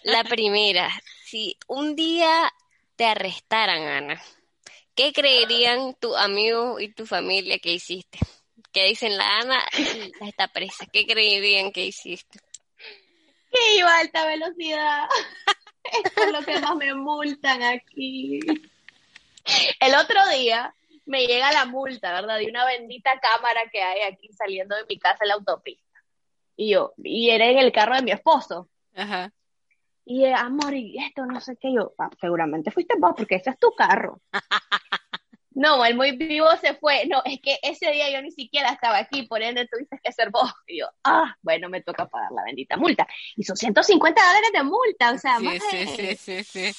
[0.03, 0.89] La primera,
[1.26, 2.51] si un día
[2.95, 4.22] te arrestaran, Ana,
[4.95, 8.20] ¿qué creerían tu amigo y tu familia que hiciste?
[8.74, 9.63] Que dicen la Ana
[10.21, 10.86] está presa.
[10.91, 12.39] ¿Qué creerían que hiciste?
[13.51, 15.07] Que iba a alta velocidad.
[16.03, 18.39] Esto es lo que más me multan aquí.
[19.80, 20.74] El otro día
[21.05, 22.38] me llega la multa, ¿verdad?
[22.39, 25.84] De una bendita cámara que hay aquí saliendo de mi casa en la autopista.
[26.55, 28.69] Y yo, y era en el carro de mi esposo.
[28.95, 29.32] Ajá.
[30.05, 33.51] Y eh, amor, y esto no sé qué, yo, "Ah, seguramente fuiste vos, porque ese
[33.51, 34.21] es tu carro.
[35.56, 37.06] No, el muy vivo se fue.
[37.08, 40.30] No, es que ese día yo ni siquiera estaba aquí, por ende tuviste que ser
[40.32, 40.51] vos.
[40.68, 43.08] Y yo, ah, bueno, me toca pagar la bendita multa.
[43.36, 46.72] Y son 150 dólares de multa, o sea, Sí, más sí, sí, sí, sí.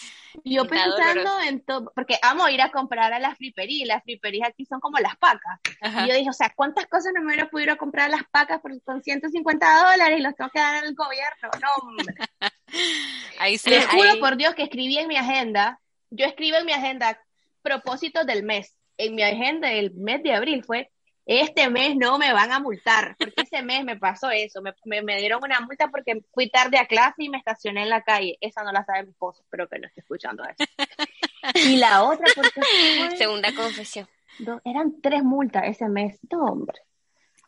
[0.44, 1.48] Yo Está pensando doloroso.
[1.48, 4.98] en todo, porque amo ir a comprar a las friperías, las friperías aquí son como
[4.98, 5.60] las pacas.
[5.80, 6.04] Ajá.
[6.04, 8.60] Y yo dije, o sea, ¿cuántas cosas no me hubiera podido comprar a las pacas
[8.60, 11.50] por, con 150 dólares y los tengo que dar al gobierno?
[11.62, 12.14] No, hombre.
[13.38, 16.66] Ahí sí, Les juro ahí- por Dios que escribí en mi agenda, yo escribo en
[16.66, 17.20] mi agenda
[17.64, 18.76] propósitos del mes.
[18.96, 20.90] En mi agenda del mes de abril fue,
[21.26, 25.02] este mes no me van a multar, porque ese mes me pasó eso, me, me,
[25.02, 28.36] me dieron una multa porque fui tarde a clase y me estacioné en la calle.
[28.40, 30.70] Esa no la sabe mi esposo, espero que no esté escuchando eso.
[31.54, 32.60] Y la otra, porque
[33.16, 34.06] Segunda confesión.
[34.64, 36.18] eran tres multas ese mes.
[36.30, 36.78] No, hombre.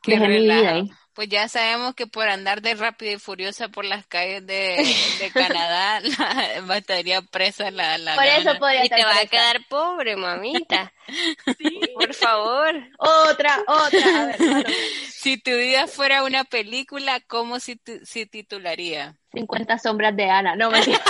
[0.07, 0.89] Qué relajo.
[1.15, 5.31] Pues ya sabemos que por andar de rápido y furiosa por las calles de, de
[5.35, 6.01] Canadá,
[6.67, 10.15] la, estaría presa la, la Por eso podría Y te estar vas a quedar pobre,
[10.17, 10.93] mamita.
[11.95, 12.75] Por favor.
[12.99, 14.23] Otra, otra.
[14.23, 14.67] A ver.
[15.11, 19.17] Si tu vida fuera una película, ¿cómo se, ti- se titularía?
[19.33, 20.55] 50 sombras de Ana.
[20.55, 21.01] No, mentira.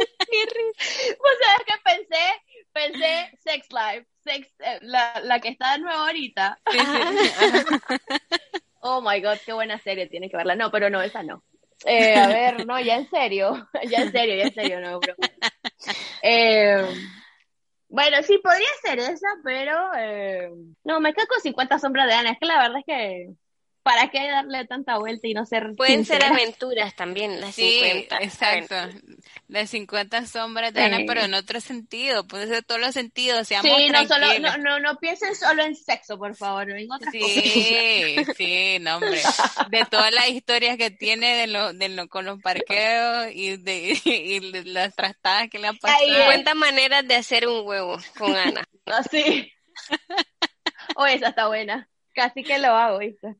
[0.00, 2.24] Vos sabés que pensé,
[2.80, 6.58] pensé Sex Life, sex, eh, la, la que está de nuevo ahorita.
[6.70, 7.96] Sí, sí.
[8.82, 10.56] Oh my god, qué buena serie, tiene que verla.
[10.56, 11.44] No, pero no, esa no.
[11.84, 15.14] Eh, a ver, no, ya en serio, ya en serio, ya en serio, no, bro.
[16.22, 16.86] Eh,
[17.88, 19.90] bueno, sí, podría ser esa, pero
[20.84, 22.30] no, me quedo con 50 sombras de Ana.
[22.30, 23.30] Es que la verdad es que,
[23.82, 28.16] ¿para qué darle tanta vuelta y no ser Pueden ser aventuras también, las Sí, 50.
[28.18, 28.74] exacto.
[28.76, 29.18] aventuras.
[29.48, 33.70] Las 50 sombras de Ana, pero en otro sentido, puede ser todos los sentidos, seamos
[33.76, 37.42] Sí, no, solo, no, no, no piensen solo en sexo, por favor, en otras cosas.
[37.42, 39.20] Sí, sí, no, hombre.
[39.70, 43.98] De todas las historias que tiene de lo, de lo, con los parqueos y de,
[44.04, 46.00] y de las trastadas que le han pasado.
[46.02, 46.18] Ahí es.
[46.18, 48.64] 50 maneras de hacer un huevo con Ana.
[48.86, 49.52] Así.
[50.96, 51.88] Oh, esa está buena.
[52.14, 53.36] Casi que lo hago, ¿viste?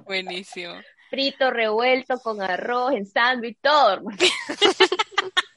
[0.06, 0.74] Buenísimo.
[1.10, 4.16] Frito, revuelto, con arroz, en sándwich, todo, hermano.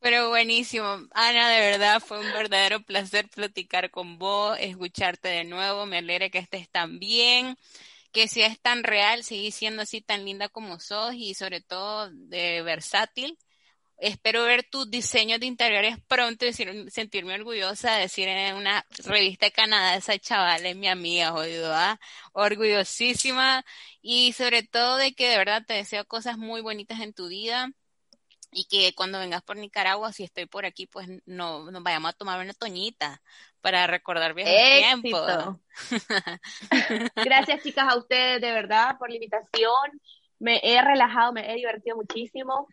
[0.00, 0.84] Pero buenísimo.
[1.12, 5.86] Ana, de verdad fue un verdadero placer platicar con vos, escucharte de nuevo.
[5.86, 7.56] Me alegra que estés tan bien,
[8.10, 12.62] que seas tan real, seguís siendo así tan linda como sos y sobre todo de
[12.62, 13.38] versátil.
[14.04, 19.46] Espero ver tus diseños de interiores pronto y sentirme orgullosa de decir en una revista
[19.46, 22.00] de Canadá, esa chavala es mi amiga, jodido, ¿ah?
[22.32, 23.64] Orgullosísima
[24.00, 27.70] y sobre todo de que de verdad te deseo cosas muy bonitas en tu vida
[28.50, 32.16] y que cuando vengas por Nicaragua, si estoy por aquí, pues no, nos vayamos a
[32.16, 33.22] tomar una toñita
[33.60, 35.30] para recordar viejos tiempos.
[35.30, 35.60] Éxito.
[37.24, 40.00] Gracias, chicas, a ustedes, de verdad, por la invitación.
[40.40, 42.66] Me he relajado, me he divertido muchísimo.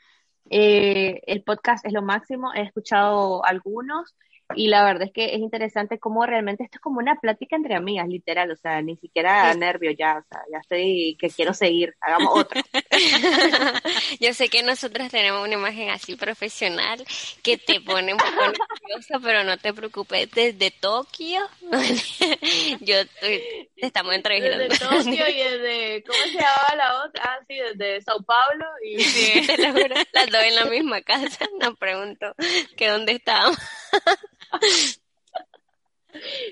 [0.50, 4.16] Eh, el podcast es lo máximo, he escuchado algunos
[4.56, 7.76] y la verdad es que es interesante cómo realmente esto es como una plática entre
[7.76, 11.96] amigas, literal, o sea, ni siquiera nervio ya, o sea, ya estoy que quiero seguir,
[12.02, 12.62] hagamos otro.
[14.20, 17.04] Yo sé que nosotros tenemos una imagen así profesional
[17.44, 21.42] que te pone un poco nerviosa, pero no te preocupes, desde Tokio,
[22.82, 24.64] yo estoy, te estamos entrevistando.
[24.64, 27.24] Desde Tokio y desde, ¿cómo se llamaba la otra?
[27.24, 29.00] Ah, sí, desde Sao Paulo y...
[29.00, 32.36] Sí, te lo juro, las dos en la misma casa, nos pregunto
[32.76, 33.58] que dónde estábamos.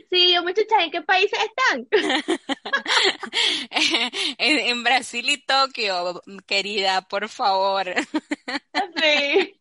[0.09, 1.87] Sí, yo muchachas, ¿en qué países están?
[4.37, 7.93] en, Brasil y Tokio, querida, por favor.
[8.95, 9.59] Sí.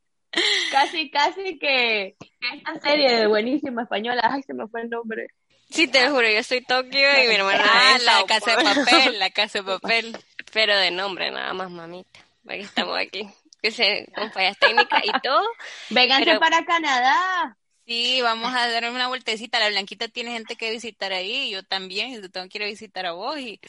[0.71, 2.17] Casi, casi que
[2.53, 5.29] esta serie de buenísima española, ay, se me fue el nombre.
[5.71, 9.31] Sí, te juro, yo soy Tokio y mi hermana ah, la casa de papel, la
[9.31, 10.17] casa de papel.
[10.53, 12.21] Pero de nombre nada más, mamita.
[12.49, 13.29] Aquí estamos aquí.
[13.61, 15.43] Que se, con fallas técnicas y todo.
[15.91, 17.57] Vénganse para Canadá.
[17.87, 19.61] Sí, vamos a dar una vueltecita.
[19.61, 23.07] La Blanquita tiene gente que visitar ahí, yo también, yo tengo que ir a visitar
[23.07, 23.39] a vos.
[23.39, 23.61] Y...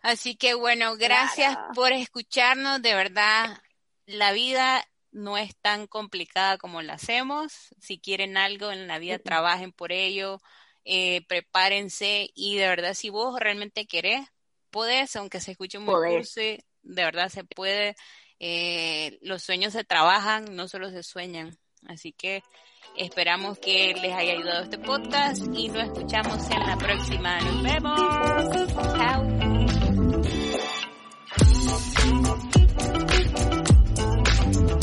[0.00, 2.80] Así que bueno, gracias por escucharnos.
[2.82, 3.60] De verdad,
[4.06, 7.74] la vida no es tan complicada como la hacemos.
[7.80, 10.40] Si quieren algo en la vida, trabajen por ello,
[10.84, 14.24] eh, prepárense y de verdad, si vos realmente querés,
[14.70, 17.96] podés, aunque se escuche muy dulce, de verdad se puede.
[18.38, 21.58] Eh, los sueños se trabajan, no solo se sueñan.
[21.88, 22.42] Así que
[22.98, 27.38] Esperamos que les haya ayudado este podcast y nos escuchamos en la próxima.
[27.40, 28.00] Nos vemos.
[28.96, 29.57] Chao.